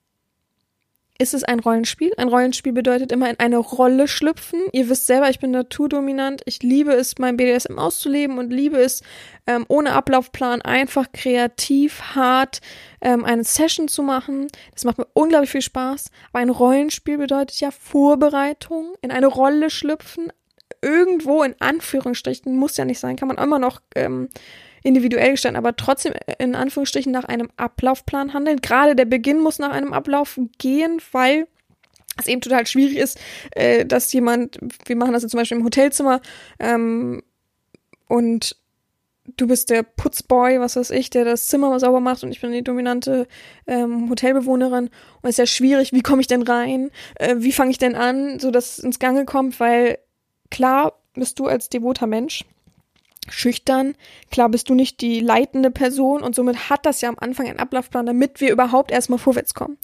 [1.22, 2.12] ist es ein Rollenspiel.
[2.16, 4.60] Ein Rollenspiel bedeutet immer in eine Rolle schlüpfen.
[4.72, 6.42] Ihr wisst selber, ich bin naturdominant.
[6.46, 9.02] Ich liebe es, mein BDSM auszuleben und liebe es,
[9.46, 12.60] ähm, ohne Ablaufplan einfach kreativ, hart
[13.00, 14.48] ähm, eine Session zu machen.
[14.72, 16.10] Das macht mir unglaublich viel Spaß.
[16.32, 20.32] Aber ein Rollenspiel bedeutet ja Vorbereitung, in eine Rolle schlüpfen,
[20.80, 24.28] irgendwo in Anführungsstrichen, muss ja nicht sein, kann man immer noch ähm,
[24.82, 28.60] individuell gestalten, aber trotzdem in Anführungsstrichen nach einem Ablaufplan handeln.
[28.60, 31.46] Gerade der Beginn muss nach einem Ablauf gehen, weil
[32.18, 33.18] es eben total schwierig ist,
[33.52, 36.20] äh, dass jemand, wir machen das jetzt zum Beispiel im Hotelzimmer,
[36.58, 37.22] ähm,
[38.12, 38.56] und
[39.38, 42.52] du bist der Putzboy, was weiß ich, der das Zimmer sauber macht und ich bin
[42.52, 43.26] die dominante
[43.66, 44.86] ähm, Hotelbewohnerin.
[44.86, 44.90] Und
[45.22, 48.38] es ist ja schwierig, wie komme ich denn rein, äh, wie fange ich denn an,
[48.38, 49.96] so dass es ins Gange kommt, weil
[50.52, 52.44] Klar bist du als devoter Mensch
[53.26, 53.94] schüchtern,
[54.30, 57.58] klar bist du nicht die leitende Person und somit hat das ja am Anfang einen
[57.58, 59.78] Ablaufplan, damit wir überhaupt erstmal vorwärts kommen.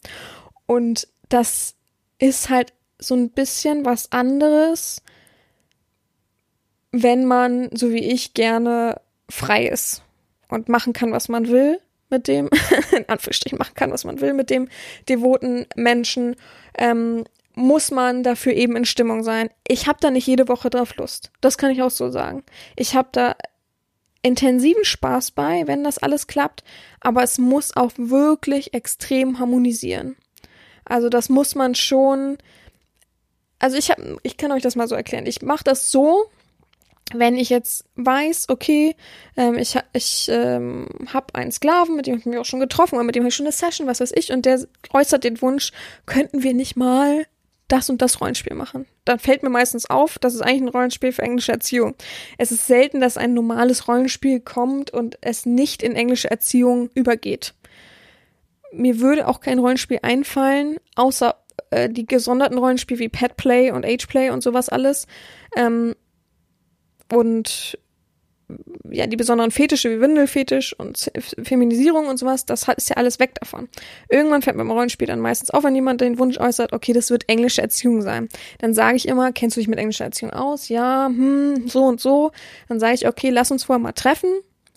[0.67, 1.75] Und das
[2.19, 5.03] ist halt so ein bisschen was anderes,
[6.93, 9.01] wenn man, so wie ich, gerne
[9.31, 10.03] frei ist
[10.51, 12.51] und machen kann, was man will mit dem,
[12.95, 14.69] in Anführungsstrichen machen kann, was man will mit dem
[15.09, 16.37] devoten Menschen,
[16.77, 17.25] ähm,
[17.59, 19.51] muss man dafür eben in Stimmung sein.
[19.67, 21.33] Ich habe da nicht jede Woche drauf Lust.
[21.41, 22.45] Das kann ich auch so sagen.
[22.77, 23.35] Ich habe da
[24.23, 26.65] intensiven Spaß bei, wenn das alles klappt,
[27.01, 30.17] aber es muss auch wirklich extrem harmonisieren.
[30.85, 32.39] Also das muss man schon.
[33.59, 35.27] Also ich habe, ich kann euch das mal so erklären.
[35.27, 36.27] Ich mache das so,
[37.13, 38.95] wenn ich jetzt weiß, okay,
[39.37, 43.05] ähm, ich, ich ähm, habe einen Sklaven, mit dem ich mich auch schon getroffen, oder
[43.05, 45.73] mit dem habe ich schon eine Session, was weiß ich, und der äußert den Wunsch,
[46.07, 47.27] könnten wir nicht mal
[47.69, 48.87] das und das Rollenspiel machen.
[49.05, 51.95] Dann fällt mir meistens auf, das ist eigentlich ein Rollenspiel für englische Erziehung.
[52.39, 57.55] Es ist selten, dass ein normales Rollenspiel kommt und es nicht in englische Erziehung übergeht.
[58.73, 61.37] Mir würde auch kein Rollenspiel einfallen, außer
[61.71, 65.07] äh, die gesonderten Rollenspiele wie Petplay und Ageplay und sowas alles.
[65.57, 65.95] Ähm,
[67.13, 67.79] und
[68.91, 71.11] ja, die besonderen Fetische wie Windelfetisch und
[71.43, 73.69] Feminisierung und sowas, das ist ja alles weg davon.
[74.09, 77.11] Irgendwann fällt mir im Rollenspiel dann meistens auf, wenn jemand den Wunsch äußert, okay, das
[77.11, 78.29] wird englische Erziehung sein.
[78.59, 80.69] Dann sage ich immer, kennst du dich mit englischer Erziehung aus?
[80.69, 82.33] Ja, hm, so und so.
[82.69, 84.29] Dann sage ich, okay, lass uns vorher mal treffen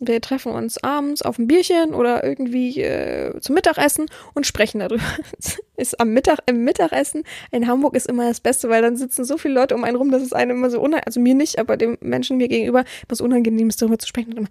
[0.01, 5.03] wir treffen uns abends auf ein Bierchen oder irgendwie äh, zum Mittagessen und sprechen darüber.
[5.77, 9.37] ist am Mittag, im Mittagessen in Hamburg ist immer das Beste, weil dann sitzen so
[9.37, 11.77] viele Leute um einen rum, dass es einem immer so unangenehm, also mir nicht, aber
[11.77, 14.49] dem Menschen mir gegenüber was unangenehm ist, darüber zu sprechen und immer,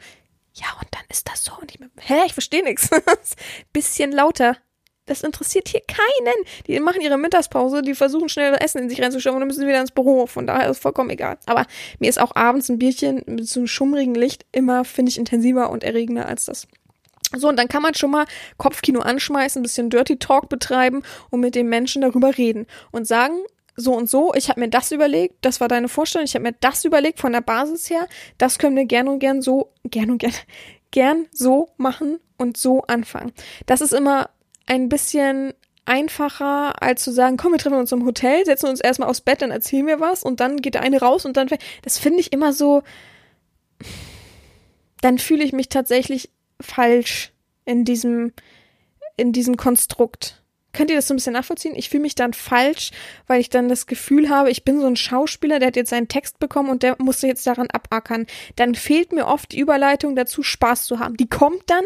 [0.55, 1.53] ja, und dann ist das so.
[1.61, 2.91] Und ich hä, ich verstehe nichts.
[3.73, 4.57] Bisschen lauter.
[5.11, 6.35] Das interessiert hier keinen.
[6.69, 9.67] Die machen ihre Mittagspause, die versuchen schnell Essen in sich reinzuschauen und dann müssen sie
[9.67, 10.27] wieder ins Büro.
[10.27, 11.37] Von daher ist es vollkommen egal.
[11.47, 11.67] Aber
[11.99, 15.71] mir ist auch abends ein Bierchen mit so einem schummrigen Licht immer, finde ich, intensiver
[15.71, 16.69] und erregender als das.
[17.37, 18.25] So, und dann kann man schon mal
[18.57, 23.35] Kopfkino anschmeißen, ein bisschen Dirty Talk betreiben und mit den Menschen darüber reden und sagen,
[23.75, 26.55] so und so, ich habe mir das überlegt, das war deine Vorstellung, ich habe mir
[26.61, 28.07] das überlegt von der Basis her,
[28.39, 30.35] das können wir gern und gern so, gern und gern,
[30.93, 33.33] gern so machen und so anfangen.
[33.67, 34.31] Das ist immer
[34.67, 35.55] ein bisschen
[35.85, 39.43] einfacher, als zu sagen, komm, wir treffen uns im Hotel, setzen uns erstmal aufs Bett,
[39.43, 41.49] dann erzählen wir was und dann geht der eine raus und dann,
[41.83, 42.83] das finde ich immer so,
[45.01, 46.31] dann fühle ich mich tatsächlich
[46.61, 47.33] falsch
[47.65, 48.33] in diesem,
[49.17, 50.40] in diesem Konstrukt.
[50.73, 51.75] Könnt ihr das so ein bisschen nachvollziehen?
[51.75, 52.91] Ich fühle mich dann falsch,
[53.27, 56.09] weil ich dann das Gefühl habe, ich bin so ein Schauspieler, der hat jetzt seinen
[56.09, 58.27] Text bekommen und der musste jetzt daran abackern.
[58.57, 61.17] Dann fehlt mir oft die Überleitung dazu, Spaß zu haben.
[61.17, 61.85] Die kommt dann,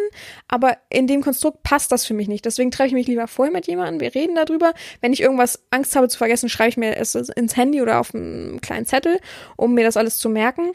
[0.49, 2.45] aber in dem Konstrukt passt das für mich nicht.
[2.45, 4.75] Deswegen treffe ich mich lieber vorher mit jemandem, wir reden darüber.
[5.01, 8.15] Wenn ich irgendwas Angst habe zu vergessen, schreibe ich mir es ins Handy oder auf
[8.15, 9.19] einen kleinen Zettel,
[9.57, 10.73] um mir das alles zu merken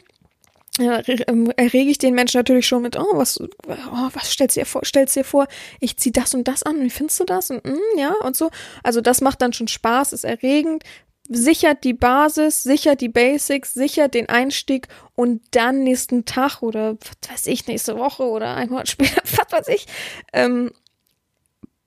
[0.80, 4.84] errege ich den Menschen natürlich schon mit, oh, was, oh, was stellst du dir vor,
[4.84, 5.46] stellst dir vor,
[5.80, 7.50] ich zieh das und das an, wie findest du das?
[7.50, 8.50] Und, mm, ja, und so.
[8.82, 10.84] Also das macht dann schon Spaß, ist erregend,
[11.28, 17.30] sichert die Basis, sichert die Basics, sichert den Einstieg und dann nächsten Tag oder was
[17.30, 19.86] weiß ich, nächste Woche oder ein Monat später, was weiß ich,
[20.32, 20.72] ähm,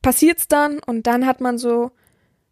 [0.01, 1.91] passiert's dann und dann hat man so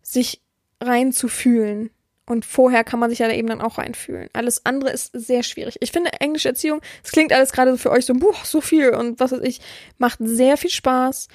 [0.01, 0.41] sich
[0.81, 1.91] reinzufühlen
[2.31, 4.29] und vorher kann man sich ja da eben dann auch reinfühlen.
[4.31, 5.75] Alles andere ist sehr schwierig.
[5.81, 9.19] Ich finde englische Erziehung, es klingt alles gerade für euch so, boah, so viel und
[9.19, 9.59] was weiß ich,
[9.97, 11.27] macht sehr viel Spaß,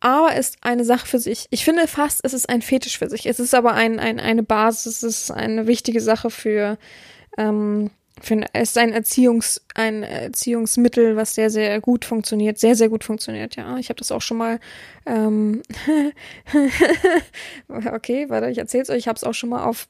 [0.00, 1.46] aber ist eine Sache für sich.
[1.50, 3.26] Ich finde fast, es ist ein Fetisch für sich.
[3.26, 6.78] Es ist aber ein, ein, eine Basis, es ist eine wichtige Sache für,
[7.36, 12.88] ähm, für es ist ein Erziehungs, ein Erziehungsmittel, was sehr, sehr gut funktioniert, sehr, sehr
[12.88, 13.76] gut funktioniert, ja.
[13.78, 14.60] Ich habe das auch schon mal,
[15.06, 15.62] ähm,
[17.68, 19.88] okay, warte, ich erzähl's euch, ich habe es auch schon mal auf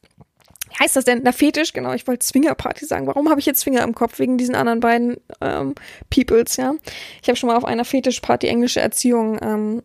[0.70, 1.20] wie heißt das denn?
[1.22, 3.06] Na, Fetisch, genau, ich wollte Swingerparty sagen.
[3.06, 4.18] Warum habe ich jetzt Swinger im Kopf?
[4.18, 5.74] Wegen diesen anderen beiden ähm,
[6.10, 6.74] Peoples, ja.
[7.22, 9.82] Ich habe schon mal auf einer Fetischparty englische Erziehung, ähm,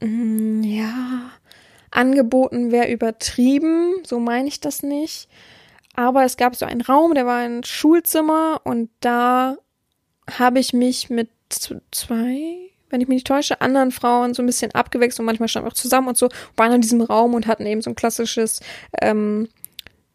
[0.00, 1.30] mh, ja,
[1.90, 5.28] angeboten, wäre übertrieben, so meine ich das nicht.
[5.94, 9.56] Aber es gab so einen Raum, der war ein Schulzimmer und da
[10.30, 11.30] habe ich mich mit
[11.90, 15.66] zwei, wenn ich mich nicht täusche, anderen Frauen so ein bisschen abgewechselt und manchmal standen
[15.66, 18.60] wir auch zusammen und so, waren in diesem Raum und hatten eben so ein klassisches
[19.00, 19.48] ähm,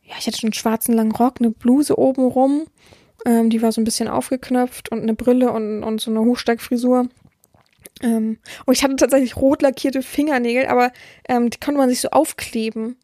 [0.03, 2.65] ja, ich hatte schon einen schwarzen langen Rock, eine Bluse oben rum.
[3.25, 7.07] Ähm, die war so ein bisschen aufgeknöpft und eine Brille und, und so eine Hochsteigfrisur.
[8.01, 10.91] Ähm, und ich hatte tatsächlich rot lackierte Fingernägel, aber
[11.27, 12.97] ähm, die konnte man sich so aufkleben.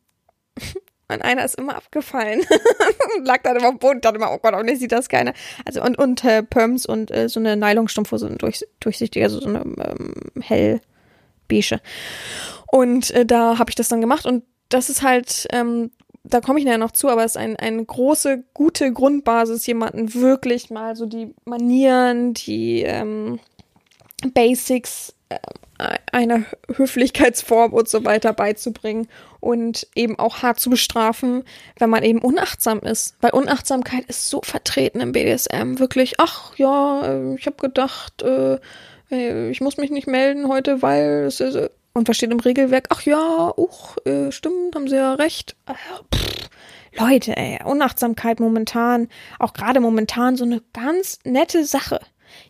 [1.12, 2.41] Und einer ist immer abgefallen.
[3.24, 5.34] Lag dann immer dem Boden, dachte immer, oh Gott, nicht sieht das keiner.
[5.66, 9.62] Also und, und äh, Perms und äh, so eine Nylonstrumpfhose, durch, durchsichtige, also so eine
[9.62, 10.82] ähm, hell.
[12.68, 15.89] Und äh, da habe ich das dann gemacht und das ist halt ähm,
[16.30, 20.13] da komme ich nachher noch zu, aber es ist ein, eine große, gute Grundbasis, jemanden
[20.13, 23.39] wirklich mal so die Manieren, die ähm,
[24.34, 25.38] Basics äh,
[26.11, 26.43] einer
[26.75, 29.07] Höflichkeitsform und so weiter beizubringen
[29.39, 31.43] und eben auch hart zu bestrafen,
[31.77, 33.15] wenn man eben unachtsam ist.
[33.21, 35.80] Weil Unachtsamkeit ist so vertreten im BDSM.
[35.80, 38.59] Wirklich, ach ja, äh, ich habe gedacht, äh,
[39.09, 42.88] äh, ich muss mich nicht melden heute, weil es ist und was steht im Regelwerk?
[42.90, 45.56] Ach ja, uch, äh, stimmt, haben sie ja recht.
[45.66, 45.74] Äh,
[46.16, 46.50] pff,
[46.98, 52.00] Leute, ey, Unachtsamkeit momentan, auch gerade momentan so eine ganz nette Sache.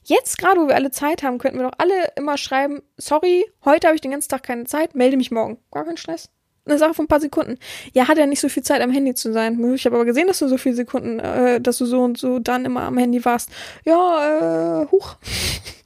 [0.03, 3.87] Jetzt gerade, wo wir alle Zeit haben, könnten wir doch alle immer schreiben, sorry, heute
[3.87, 5.57] habe ich den ganzen Tag keine Zeit, melde mich morgen.
[5.71, 6.29] Gar kein Stress.
[6.65, 7.57] Eine Sache von ein paar Sekunden.
[7.93, 9.73] Ja, hat ja nicht so viel Zeit am Handy zu sein.
[9.73, 12.39] Ich habe aber gesehen, dass du so viele Sekunden, äh, dass du so und so
[12.39, 13.49] dann immer am Handy warst.
[13.85, 15.15] Ja, äh, huch.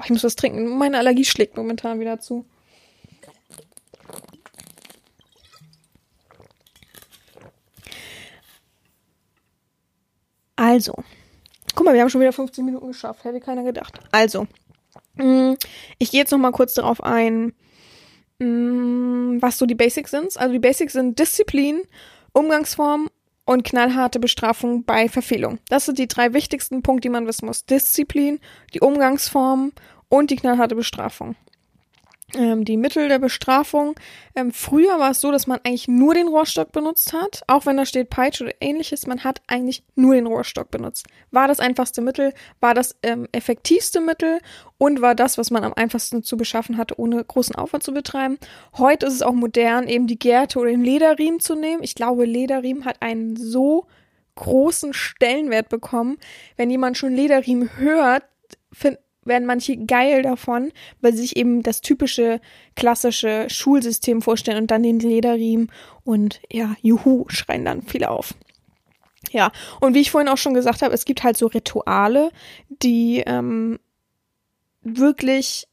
[0.00, 0.78] oh, ich muss was trinken.
[0.78, 2.44] Meine Allergie schlägt momentan wieder zu.
[10.56, 10.94] Also,
[11.74, 13.24] guck mal, wir haben schon wieder 15 Minuten geschafft.
[13.24, 13.98] Hätte keiner gedacht.
[14.12, 14.46] Also,
[15.14, 15.54] mm,
[15.98, 17.54] ich gehe jetzt noch mal kurz darauf ein,
[18.38, 20.36] mm, was so die Basics sind.
[20.36, 21.80] Also die Basics sind Disziplin,
[22.32, 23.08] Umgangsform
[23.50, 25.58] und knallharte Bestrafung bei Verfehlung.
[25.70, 27.64] Das sind die drei wichtigsten Punkte, die man wissen muss.
[27.64, 28.38] Disziplin,
[28.74, 29.72] die Umgangsform
[30.08, 31.34] und die knallharte Bestrafung
[32.32, 33.94] die Mittel der Bestrafung.
[34.34, 37.76] Ähm, früher war es so, dass man eigentlich nur den Rohrstock benutzt hat, auch wenn
[37.76, 41.06] da steht Peitsche oder ähnliches, man hat eigentlich nur den Rohrstock benutzt.
[41.30, 44.38] War das einfachste Mittel, war das ähm, effektivste Mittel
[44.78, 48.38] und war das, was man am einfachsten zu beschaffen hatte, ohne großen Aufwand zu betreiben.
[48.78, 51.82] Heute ist es auch modern, eben die Gerte oder den Lederriemen zu nehmen.
[51.82, 53.86] Ich glaube, Lederriemen hat einen so
[54.36, 56.16] großen Stellenwert bekommen.
[56.56, 58.24] Wenn jemand schon Lederriemen hört,
[58.72, 62.40] find, werden manche geil davon, weil sie sich eben das typische
[62.74, 65.70] klassische Schulsystem vorstellen und dann den Lederriemen
[66.04, 68.34] und ja, juhu, schreien dann viele auf.
[69.30, 72.30] Ja, und wie ich vorhin auch schon gesagt habe, es gibt halt so Rituale,
[72.68, 73.78] die ähm,
[74.82, 75.68] wirklich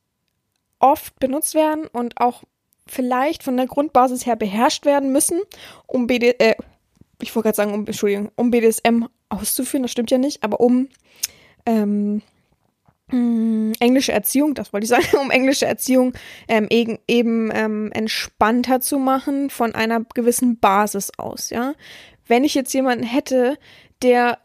[0.80, 2.44] oft benutzt werden und auch
[2.88, 5.42] vielleicht von der Grundbasis her beherrscht werden müssen,
[5.88, 6.56] um BD, äh,
[7.22, 10.90] ich wollte gerade sagen, um, Entschuldigung, um BDSM auszuführen, das stimmt ja nicht, aber um
[11.66, 12.22] ähm,
[13.10, 16.14] Mm, englische Erziehung, das wollte ich sagen, um englische Erziehung
[16.48, 21.74] ähm, eben, eben ähm, entspannter zu machen von einer gewissen Basis aus, ja.
[22.28, 23.58] Wenn ich jetzt jemanden hätte,
[24.02, 24.40] der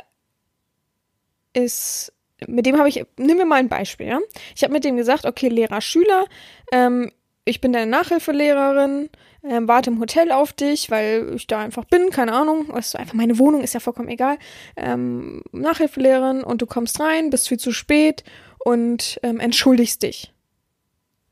[1.52, 2.12] ist,
[2.46, 4.20] mit dem habe ich, nehmen wir mal ein Beispiel, ja.
[4.54, 6.24] Ich habe mit dem gesagt, okay, Lehrer, Schüler,
[6.72, 7.10] ähm,
[7.44, 9.10] ich bin deine Nachhilfelehrerin,
[9.42, 13.14] ähm, warte im Hotel auf dich, weil ich da einfach bin, keine Ahnung, ist einfach
[13.14, 14.38] meine Wohnung, ist ja vollkommen egal.
[14.76, 18.22] Ähm, Nachhilfelehrerin und du kommst rein, bist viel zu spät
[18.64, 20.32] und ähm, entschuldigst dich.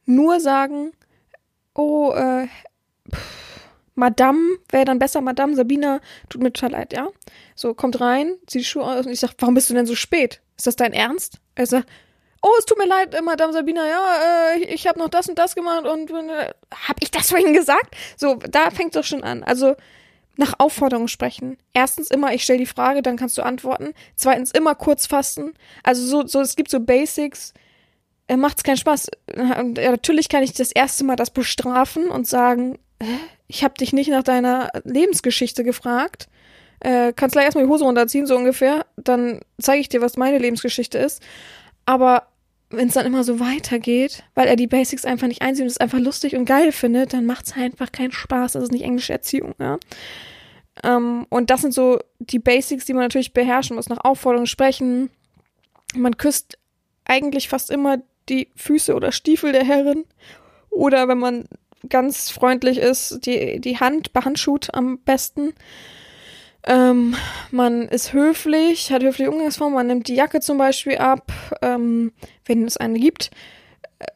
[0.06, 0.92] Nur sagen,
[1.74, 2.48] oh, äh,
[3.10, 3.40] pff,
[3.94, 7.08] Madame, wäre dann besser, Madame Sabina, tut mir total leid, ja?
[7.54, 9.94] So, kommt rein, zieht die Schuhe aus und ich sag, warum bist du denn so
[9.94, 10.40] spät?
[10.56, 11.38] Ist das dein Ernst?
[11.54, 11.88] Er sagt,
[12.42, 15.38] oh, es tut mir leid, äh, Madame Sabina, ja, äh, ich habe noch das und
[15.38, 17.94] das gemacht und äh, habe ich das vorhin gesagt?
[18.16, 19.44] So, da fängt doch schon an.
[19.44, 19.76] Also
[20.40, 21.56] nach Aufforderung sprechen.
[21.72, 23.92] Erstens immer, ich stelle die Frage, dann kannst du antworten.
[24.16, 25.54] Zweitens immer kurz fassen.
[25.84, 27.54] Also so, so es gibt so Basics.
[28.26, 29.08] Äh, macht's keinen Spaß.
[29.36, 32.78] Und, ja, natürlich kann ich das erste Mal das bestrafen und sagen,
[33.46, 36.28] ich habe dich nicht nach deiner Lebensgeschichte gefragt.
[36.80, 38.86] Äh, kannst gleich erstmal die Hose runterziehen, so ungefähr.
[38.96, 41.22] Dann zeige ich dir, was meine Lebensgeschichte ist.
[41.84, 42.28] Aber
[42.70, 45.78] wenn es dann immer so weitergeht, weil er die Basics einfach nicht einsieht und es
[45.78, 48.52] einfach lustig und geil findet, dann macht es einfach keinen Spaß.
[48.52, 49.78] Das ist nicht englische Erziehung, ja.
[50.82, 53.88] Ähm, und das sind so die Basics, die man natürlich beherrschen muss.
[53.88, 55.10] Nach Aufforderung sprechen.
[55.94, 56.58] Man küsst
[57.04, 60.04] eigentlich fast immer die Füße oder Stiefel der Herrin.
[60.70, 61.44] Oder wenn man
[61.88, 65.54] ganz freundlich ist, die, die Hand behandschuht am besten.
[66.66, 67.16] Ähm,
[67.50, 72.12] man ist höflich, hat höfliche Umgangsformen, man nimmt die Jacke zum Beispiel ab, ähm,
[72.44, 73.30] wenn es eine gibt.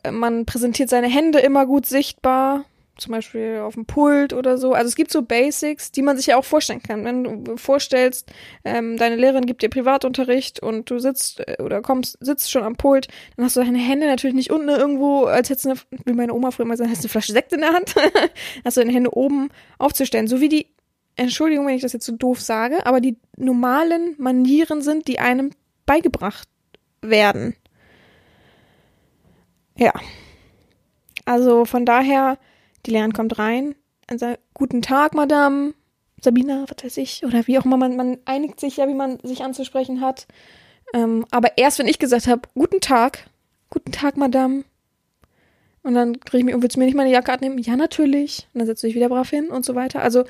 [0.02, 2.66] Äh, Man präsentiert seine Hände immer gut sichtbar,
[2.96, 4.72] zum Beispiel auf dem Pult oder so.
[4.72, 7.04] Also es gibt so Basics, die man sich ja auch vorstellen kann.
[7.04, 8.30] Wenn du vorstellst,
[8.64, 12.76] ähm, deine Lehrerin gibt dir Privatunterricht und du sitzt äh, oder kommst, sitzt schon am
[12.76, 16.12] Pult, dann hast du deine Hände natürlich nicht unten irgendwo, als hättest du eine, wie
[16.12, 17.94] meine Oma früher immer gesagt, hast eine Flasche Sekt in der Hand,
[18.64, 20.66] hast du deine Hände oben aufzustellen, so wie die
[21.16, 25.50] Entschuldigung, wenn ich das jetzt so doof sage, aber die normalen Manieren sind, die einem
[25.86, 26.48] beigebracht
[27.02, 27.54] werden.
[29.76, 29.92] Ja.
[31.24, 32.38] Also von daher,
[32.86, 33.74] die Lehrerin kommt rein
[34.10, 35.74] und sagt, guten Tag, Madame,
[36.20, 39.18] Sabina, was weiß ich, oder wie auch immer, man, man einigt sich ja, wie man
[39.22, 40.26] sich anzusprechen hat.
[40.92, 43.26] Ähm, aber erst, wenn ich gesagt habe, guten Tag,
[43.70, 44.64] guten Tag, Madame,
[45.84, 47.58] und dann drehe ich mich willst du mir nicht meine Jacke abnehmen?
[47.58, 48.48] Ja, natürlich.
[48.54, 50.00] Und dann setzt du dich wieder brav hin und so weiter.
[50.00, 50.24] Also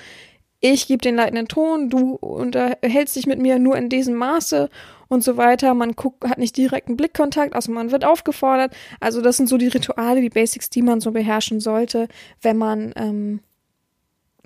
[0.61, 4.68] ich gebe den leitenden Ton, du unterhältst dich mit mir nur in diesem Maße
[5.09, 5.74] und so weiter.
[5.74, 8.74] Man guckt, hat nicht direkten Blickkontakt, also man wird aufgefordert.
[9.00, 12.09] Also das sind so die Rituale, die Basics, die man so beherrschen sollte,
[12.42, 13.40] wenn man ähm,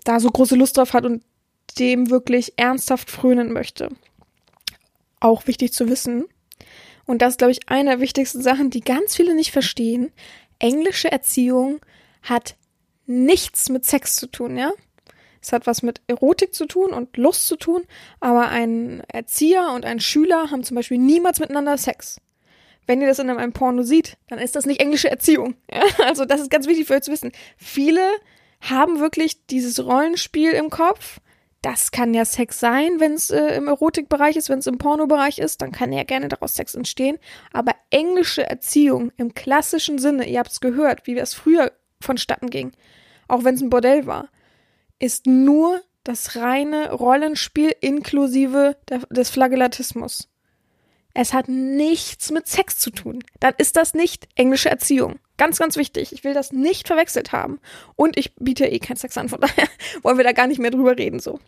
[0.04, 1.22] da so große Lust drauf hat und
[1.78, 3.90] dem wirklich ernsthaft frönen möchte.
[5.20, 6.24] Auch wichtig zu wissen.
[7.06, 10.12] Und das ist, glaube ich, eine der wichtigsten Sachen, die ganz viele nicht verstehen.
[10.58, 11.80] Englische Erziehung
[12.22, 12.56] hat
[13.06, 14.72] nichts mit Sex zu tun, ja?
[15.48, 17.84] Es hat was mit Erotik zu tun und Lust zu tun,
[18.20, 22.20] aber ein Erzieher und ein Schüler haben zum Beispiel niemals miteinander Sex.
[22.86, 25.54] Wenn ihr das in einem Porno sieht, dann ist das nicht englische Erziehung.
[25.72, 25.84] Ja?
[26.04, 27.32] Also das ist ganz wichtig für euch zu wissen.
[27.56, 28.02] Viele
[28.60, 31.18] haben wirklich dieses Rollenspiel im Kopf.
[31.62, 35.38] Das kann ja Sex sein, wenn es äh, im Erotikbereich ist, wenn es im Pornobereich
[35.38, 37.18] ist, dann kann ja gerne daraus Sex entstehen.
[37.54, 41.72] Aber englische Erziehung im klassischen Sinne, ihr habt es gehört, wie das früher
[42.02, 42.72] vonstatten ging,
[43.28, 44.28] auch wenn es ein Bordell war,
[44.98, 50.28] ist nur das reine Rollenspiel inklusive der, des Flagellatismus.
[51.14, 53.24] Es hat nichts mit Sex zu tun.
[53.40, 55.18] Dann ist das nicht englische Erziehung.
[55.36, 56.12] Ganz, ganz wichtig.
[56.12, 57.60] Ich will das nicht verwechselt haben.
[57.96, 59.68] Und ich biete eh keinen Sex an, von daher
[60.02, 61.40] wollen wir da gar nicht mehr drüber reden, so.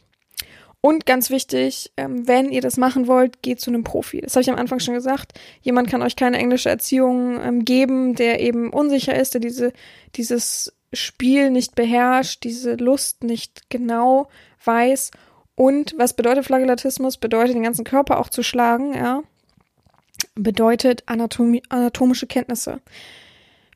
[0.82, 4.22] Und ganz wichtig, ähm, wenn ihr das machen wollt, geht zu einem Profi.
[4.22, 5.38] Das habe ich am Anfang schon gesagt.
[5.60, 9.72] Jemand kann euch keine englische Erziehung ähm, geben, der eben unsicher ist, der diese,
[10.16, 14.28] dieses Spiel nicht beherrscht, diese Lust nicht genau
[14.64, 15.10] weiß.
[15.54, 17.18] Und was bedeutet Flagellatismus?
[17.18, 19.22] Bedeutet, den ganzen Körper auch zu schlagen, ja.
[20.34, 22.80] Bedeutet Anatomie, anatomische Kenntnisse.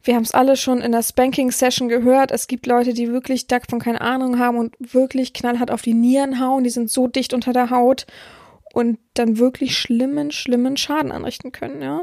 [0.02, 2.30] Wir haben es alle schon in der Spanking-Session gehört.
[2.30, 6.40] Es gibt Leute, die wirklich davon keine Ahnung haben und wirklich knallhart auf die Nieren
[6.40, 6.62] hauen.
[6.62, 8.06] Die sind so dicht unter der Haut
[8.74, 12.02] und dann wirklich schlimmen, schlimmen Schaden anrichten können, ja.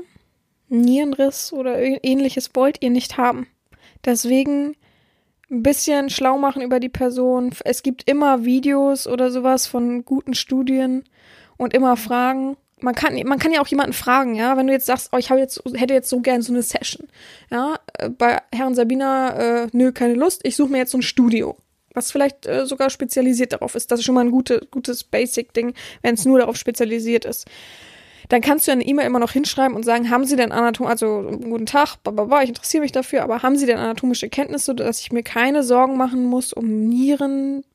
[0.70, 3.45] Nierenriss oder ähnliches wollt ihr nicht haben.
[4.05, 4.76] Deswegen
[5.52, 7.52] ein bisschen schlau machen über die Person.
[7.66, 11.04] Es gibt immer Videos oder sowas von guten Studien
[11.58, 12.58] und immer Fragen.
[12.80, 15.30] Man kann, man kann ja auch jemanden fragen, ja, wenn du jetzt sagst, oh, ich
[15.30, 17.08] jetzt, hätte jetzt so gern so eine Session,
[17.52, 21.04] ja, äh, bei Herrn Sabina, äh, nö, keine Lust, ich suche mir jetzt so ein
[21.04, 21.58] Studio,
[21.93, 23.91] was vielleicht äh, sogar spezialisiert darauf ist.
[23.91, 27.45] Das ist schon mal ein gute, gutes Basic-Ding, wenn es nur darauf spezialisiert ist
[28.32, 31.21] dann kannst du eine E-Mail immer noch hinschreiben und sagen, haben Sie denn Anatom, also
[31.43, 35.11] guten Tag, bababa, ich interessiere mich dafür, aber haben Sie denn anatomische Kenntnisse, dass ich
[35.11, 37.65] mir keine Sorgen machen muss um Nieren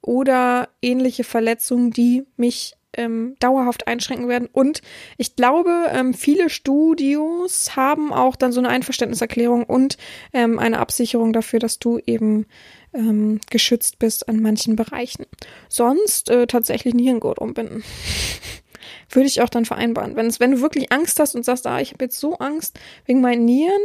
[0.00, 4.48] oder ähnliche Verletzungen, die mich ähm, dauerhaft einschränken werden.
[4.52, 4.82] Und
[5.16, 9.98] ich glaube, ähm, viele Studios haben auch dann so eine Einverständniserklärung und
[10.32, 12.46] ähm, eine Absicherung dafür, dass du eben
[12.94, 15.26] ähm, geschützt bist an manchen Bereichen.
[15.68, 17.82] Sonst äh, tatsächlich Nierengurt umbinden.
[19.10, 20.16] Würde ich auch dann vereinbaren.
[20.16, 22.78] Wenn, es, wenn du wirklich Angst hast und sagst, ah, ich habe jetzt so Angst
[23.06, 23.80] wegen meinen Nieren,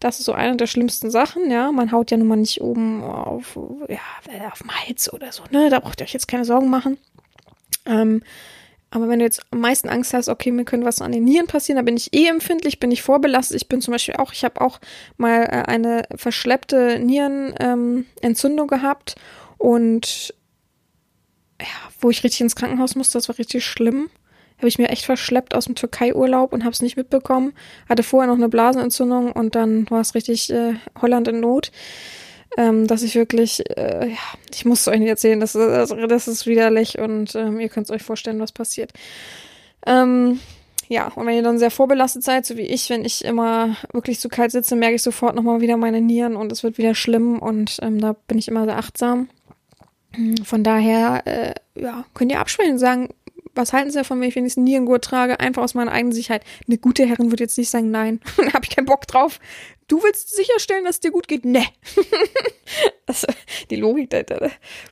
[0.00, 1.70] das ist so eine der schlimmsten Sachen, ja.
[1.70, 3.58] Man haut ja nun mal nicht oben auf,
[3.88, 5.70] ja, auf dem Hals oder so, ne?
[5.70, 6.98] Da braucht ihr euch jetzt keine Sorgen machen.
[7.84, 8.22] Ähm,
[8.90, 11.46] aber wenn du jetzt am meisten Angst hast, okay, mir könnte was an den Nieren
[11.46, 13.56] passieren, da bin ich eh empfindlich, bin ich vorbelastet.
[13.56, 14.80] Ich bin zum Beispiel auch, ich habe auch
[15.16, 19.16] mal äh, eine verschleppte Nierenentzündung ähm, gehabt
[19.58, 20.34] und
[21.60, 21.66] ja,
[22.00, 24.10] wo ich richtig ins Krankenhaus musste, das war richtig schlimm
[24.58, 27.52] habe ich mir echt verschleppt aus dem Türkei-Urlaub und habe es nicht mitbekommen.
[27.88, 31.72] Hatte vorher noch eine Blasenentzündung und dann war es richtig äh, Holland in Not.
[32.56, 34.18] Ähm, dass ich wirklich, äh, ja,
[34.54, 37.86] ich muss es euch nicht erzählen, das, das, das ist widerlich und ähm, ihr könnt
[37.86, 38.92] es euch vorstellen, was passiert.
[39.84, 40.40] Ähm,
[40.88, 44.20] ja, und wenn ihr dann sehr vorbelastet seid, so wie ich, wenn ich immer wirklich
[44.20, 47.40] zu kalt sitze, merke ich sofort nochmal wieder meine Nieren und es wird wieder schlimm
[47.40, 49.28] und ähm, da bin ich immer sehr achtsam.
[50.44, 53.08] Von daher, äh, ja, könnt ihr absprechen und sagen,
[53.56, 55.40] was halten Sie davon, wenn ich wenigstens Nierengurt trage?
[55.40, 56.44] Einfach aus meiner eigenen Sicherheit.
[56.66, 59.38] Eine gute Herrin würde jetzt nicht sagen, nein, da habe ich keinen Bock drauf.
[59.88, 61.44] Du willst sicherstellen, dass es dir gut geht?
[61.44, 61.64] Ne.
[63.06, 63.28] also,
[63.70, 64.10] die Logik.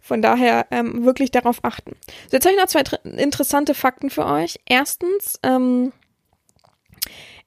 [0.00, 1.96] Von daher ähm, wirklich darauf achten.
[2.30, 2.82] So, jetzt habe ich noch zwei
[3.16, 4.60] interessante Fakten für euch.
[4.66, 5.92] Erstens, ähm,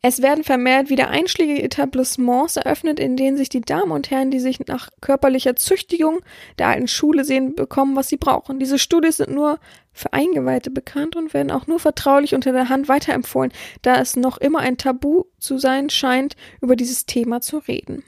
[0.01, 4.39] es werden vermehrt wieder einschlägige Etablissements eröffnet, in denen sich die Damen und Herren, die
[4.39, 6.19] sich nach körperlicher Züchtigung
[6.59, 8.59] der alten Schule sehen, bekommen, was sie brauchen.
[8.59, 9.59] Diese Studien sind nur
[9.93, 14.37] für Eingeweihte bekannt und werden auch nur vertraulich unter der Hand weiterempfohlen, da es noch
[14.37, 18.03] immer ein Tabu zu sein scheint, über dieses Thema zu reden.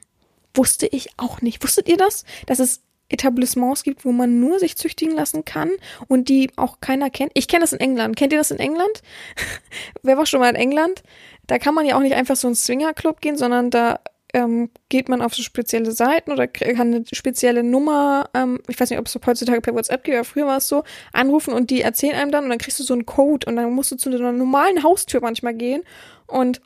[0.53, 1.63] Wusste ich auch nicht.
[1.63, 2.23] Wusstet ihr das?
[2.45, 5.71] Dass es Etablissements gibt, wo man nur sich züchtigen lassen kann
[6.07, 7.31] und die auch keiner kennt.
[7.33, 8.15] Ich kenne das in England.
[8.15, 9.01] Kennt ihr das in England?
[10.03, 11.03] Wer war schon mal in England?
[11.49, 13.99] Da kann man ja auch nicht einfach so einen Swingerclub gehen, sondern da
[14.35, 18.91] ähm, geht man auf so spezielle Seiten oder kann eine spezielle Nummer, ähm, ich weiß
[18.91, 21.81] nicht, ob es heutzutage per WhatsApp geht, aber früher war es so, anrufen und die
[21.81, 24.09] erzählen einem dann und dann kriegst du so einen Code und dann musst du zu
[24.09, 25.81] einer normalen Haustür manchmal gehen
[26.27, 26.61] und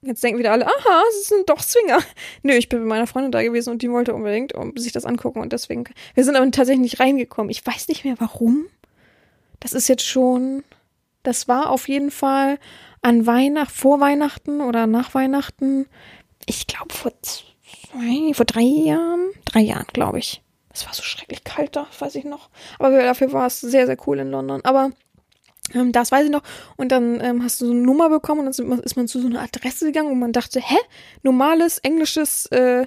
[0.00, 1.98] jetzt denken wieder alle, aha, es sind doch Swinger.
[2.42, 5.04] Nö, ich bin mit meiner Freundin da gewesen und die wollte unbedingt um, sich das
[5.04, 7.50] angucken und deswegen, wir sind aber tatsächlich nicht reingekommen.
[7.50, 8.64] Ich weiß nicht mehr warum.
[9.60, 10.64] Das ist jetzt schon,
[11.26, 12.58] das war auf jeden Fall
[13.02, 15.86] an Weihnachten, vor Weihnachten oder nach Weihnachten,
[16.46, 20.42] ich glaube vor zwei, vor drei Jahren, drei Jahren, glaube ich.
[20.72, 22.50] Es war so schrecklich kalt da, weiß ich noch.
[22.78, 24.60] Aber dafür war es sehr, sehr cool in London.
[24.64, 24.90] Aber
[25.74, 26.42] ähm, das weiß ich noch.
[26.76, 29.26] Und dann ähm, hast du so eine Nummer bekommen und dann ist man zu so
[29.26, 30.76] einer Adresse gegangen und man dachte, hä?
[31.22, 32.86] Normales englisches äh,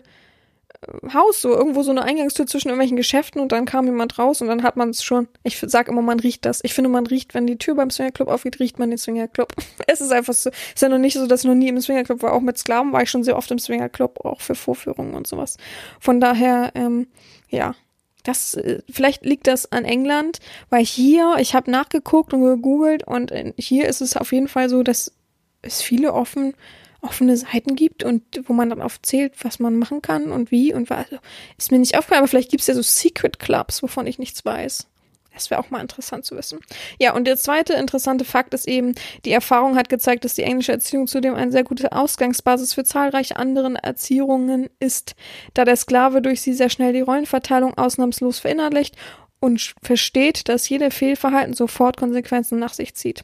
[1.13, 4.47] Haus, so irgendwo so eine Eingangstür zwischen irgendwelchen Geschäften und dann kam jemand raus und
[4.47, 5.27] dann hat man es schon.
[5.43, 6.61] Ich sag immer, man riecht das.
[6.63, 9.53] Ich finde, man riecht, wenn die Tür beim Swingerclub aufgeht, riecht man den Swingerclub.
[9.87, 10.49] es ist einfach so.
[10.49, 12.31] Ist ja noch nicht so, dass ich noch nie im Swingerclub war.
[12.31, 15.57] Auch mit Sklaven war ich schon sehr oft im Swingerclub, auch für Vorführungen und sowas.
[15.99, 17.07] Von daher, ähm,
[17.49, 17.75] ja.
[18.23, 23.31] Das, äh, vielleicht liegt das an England, weil hier, ich habe nachgeguckt und gegoogelt und
[23.31, 25.13] äh, hier ist es auf jeden Fall so, dass
[25.61, 26.53] es viele offen
[27.01, 30.89] offene Seiten gibt und wo man dann aufzählt, was man machen kann und wie und
[30.89, 31.05] was.
[31.05, 31.17] Also,
[31.57, 34.43] ist mir nicht aufgefallen, aber vielleicht gibt es ja so Secret Clubs, wovon ich nichts
[34.43, 34.87] weiß.
[35.33, 36.59] Das wäre auch mal interessant zu wissen.
[36.99, 38.93] Ja, und der zweite interessante Fakt ist eben,
[39.23, 43.37] die Erfahrung hat gezeigt, dass die englische Erziehung zudem eine sehr gute Ausgangsbasis für zahlreiche
[43.37, 45.15] andere Erziehungen ist,
[45.53, 48.97] da der Sklave durch sie sehr schnell die Rollenverteilung ausnahmslos verinnerlicht
[49.39, 53.23] und versteht, dass jeder Fehlverhalten sofort Konsequenzen nach sich zieht.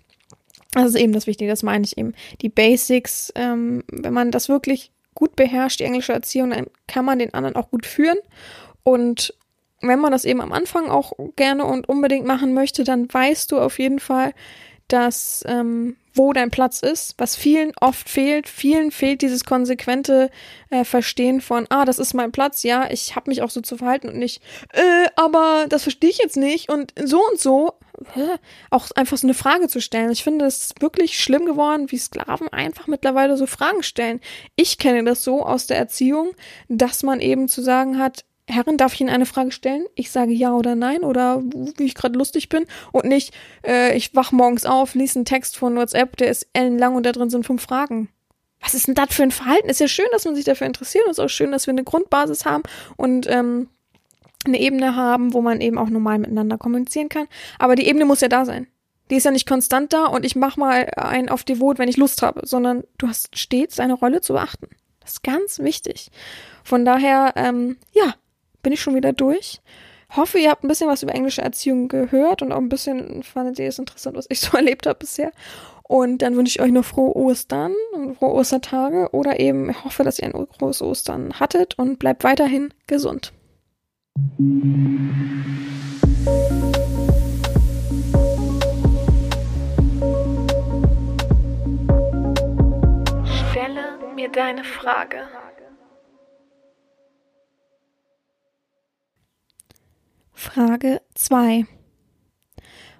[0.76, 2.14] Das ist eben das Wichtige, das meine ich eben.
[2.42, 7.18] Die Basics, ähm, wenn man das wirklich gut beherrscht, die englische Erziehung, dann kann man
[7.18, 8.18] den anderen auch gut führen.
[8.84, 9.34] Und
[9.82, 13.60] wenn man das eben am Anfang auch gerne und unbedingt machen möchte, dann weißt du
[13.60, 14.34] auf jeden Fall,
[14.88, 18.48] dass ähm, wo dein Platz ist, was vielen oft fehlt.
[18.48, 20.30] Vielen fehlt dieses konsequente
[20.70, 23.78] äh, Verstehen von, ah, das ist mein Platz, ja, ich habe mich auch so zu
[23.78, 24.42] verhalten und nicht,
[24.74, 27.74] äh, aber das verstehe ich jetzt nicht und so und so
[28.72, 30.12] auch einfach so eine Frage zu stellen.
[30.12, 34.20] Ich finde es wirklich schlimm geworden, wie Sklaven einfach mittlerweile so Fragen stellen.
[34.56, 36.32] Ich kenne das so aus der Erziehung,
[36.68, 39.86] dass man eben zu sagen hat, Herrin, darf ich Ihnen eine Frage stellen?
[39.96, 43.34] Ich sage ja oder nein oder wie ich gerade lustig bin und nicht,
[43.66, 47.12] äh, ich wach morgens auf, lese einen Text von WhatsApp, der ist ellenlang und da
[47.12, 48.10] drin sind fünf Fragen.
[48.62, 49.70] Was ist denn das für ein Verhalten?
[49.70, 51.84] Ist ja schön, dass man sich dafür interessiert und ist auch schön, dass wir eine
[51.84, 52.64] Grundbasis haben
[52.98, 53.68] und ähm,
[54.46, 57.28] eine Ebene haben, wo man eben auch normal miteinander kommunizieren kann.
[57.58, 58.68] Aber die Ebene muss ja da sein.
[59.10, 61.98] Die ist ja nicht konstant da und ich mach mal einen auf Devot, wenn ich
[61.98, 64.68] Lust habe, sondern du hast stets eine Rolle zu beachten.
[65.00, 66.10] Das ist ganz wichtig.
[66.64, 68.16] Von daher, ähm, ja,
[68.66, 69.62] bin ich schon wieder durch.
[70.16, 73.60] hoffe, ihr habt ein bisschen was über englische Erziehung gehört und auch ein bisschen fandet
[73.60, 75.32] ihr es interessant, was ich so erlebt habe bisher.
[75.84, 80.18] Und dann wünsche ich euch noch frohe Ostern und frohe Ostertage oder eben hoffe, dass
[80.18, 83.34] ihr ein großes Ostern hattet und bleibt weiterhin gesund.
[93.52, 95.20] Stelle mir deine Frage.
[100.36, 101.66] Frage 2.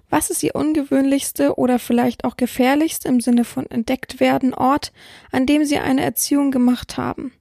[0.08, 4.92] Was ist Ihr ungewöhnlichste oder vielleicht auch gefährlichste im Sinne von entdeckt werden Ort,
[5.32, 7.32] an dem Sie eine Erziehung gemacht haben?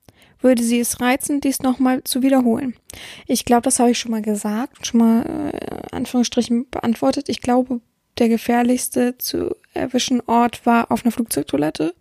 [0.41, 2.75] Würde Sie es reizen, dies nochmal zu wiederholen?
[3.27, 7.29] Ich glaube, das habe ich schon mal gesagt, schon mal äh, Anführungsstrichen beantwortet.
[7.29, 7.81] Ich glaube,
[8.17, 11.95] der gefährlichste zu erwischen Ort war auf einer Flugzeugtoilette.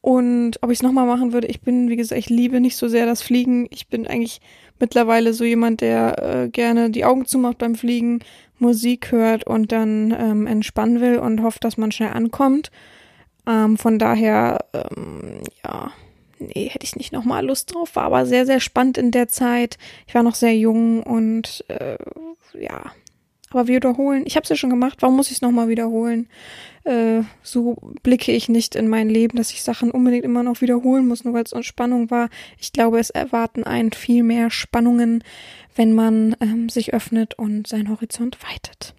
[0.00, 2.88] Und ob ich es nochmal machen würde, ich bin, wie gesagt, ich liebe nicht so
[2.88, 3.66] sehr das Fliegen.
[3.70, 4.40] Ich bin eigentlich
[4.80, 8.20] mittlerweile so jemand, der äh, gerne die Augen zumacht beim Fliegen,
[8.58, 12.70] Musik hört und dann ähm, entspannen will und hofft, dass man schnell ankommt.
[13.46, 15.92] Ähm, von daher, ähm, ja,
[16.38, 17.96] nee, hätte ich nicht nochmal Lust drauf.
[17.96, 19.78] War aber sehr, sehr spannend in der Zeit.
[20.06, 21.96] Ich war noch sehr jung und äh,
[22.58, 22.92] ja,
[23.50, 24.22] aber wiederholen.
[24.26, 24.98] Ich habe es ja schon gemacht.
[25.00, 26.28] Warum muss ich es nochmal wiederholen?
[26.84, 31.06] Äh, so blicke ich nicht in mein Leben, dass ich Sachen unbedingt immer noch wiederholen
[31.08, 32.30] muss, nur weil es Spannung war.
[32.58, 35.24] Ich glaube, es erwarten einen viel mehr Spannungen,
[35.74, 38.94] wenn man ähm, sich öffnet und seinen Horizont weitet.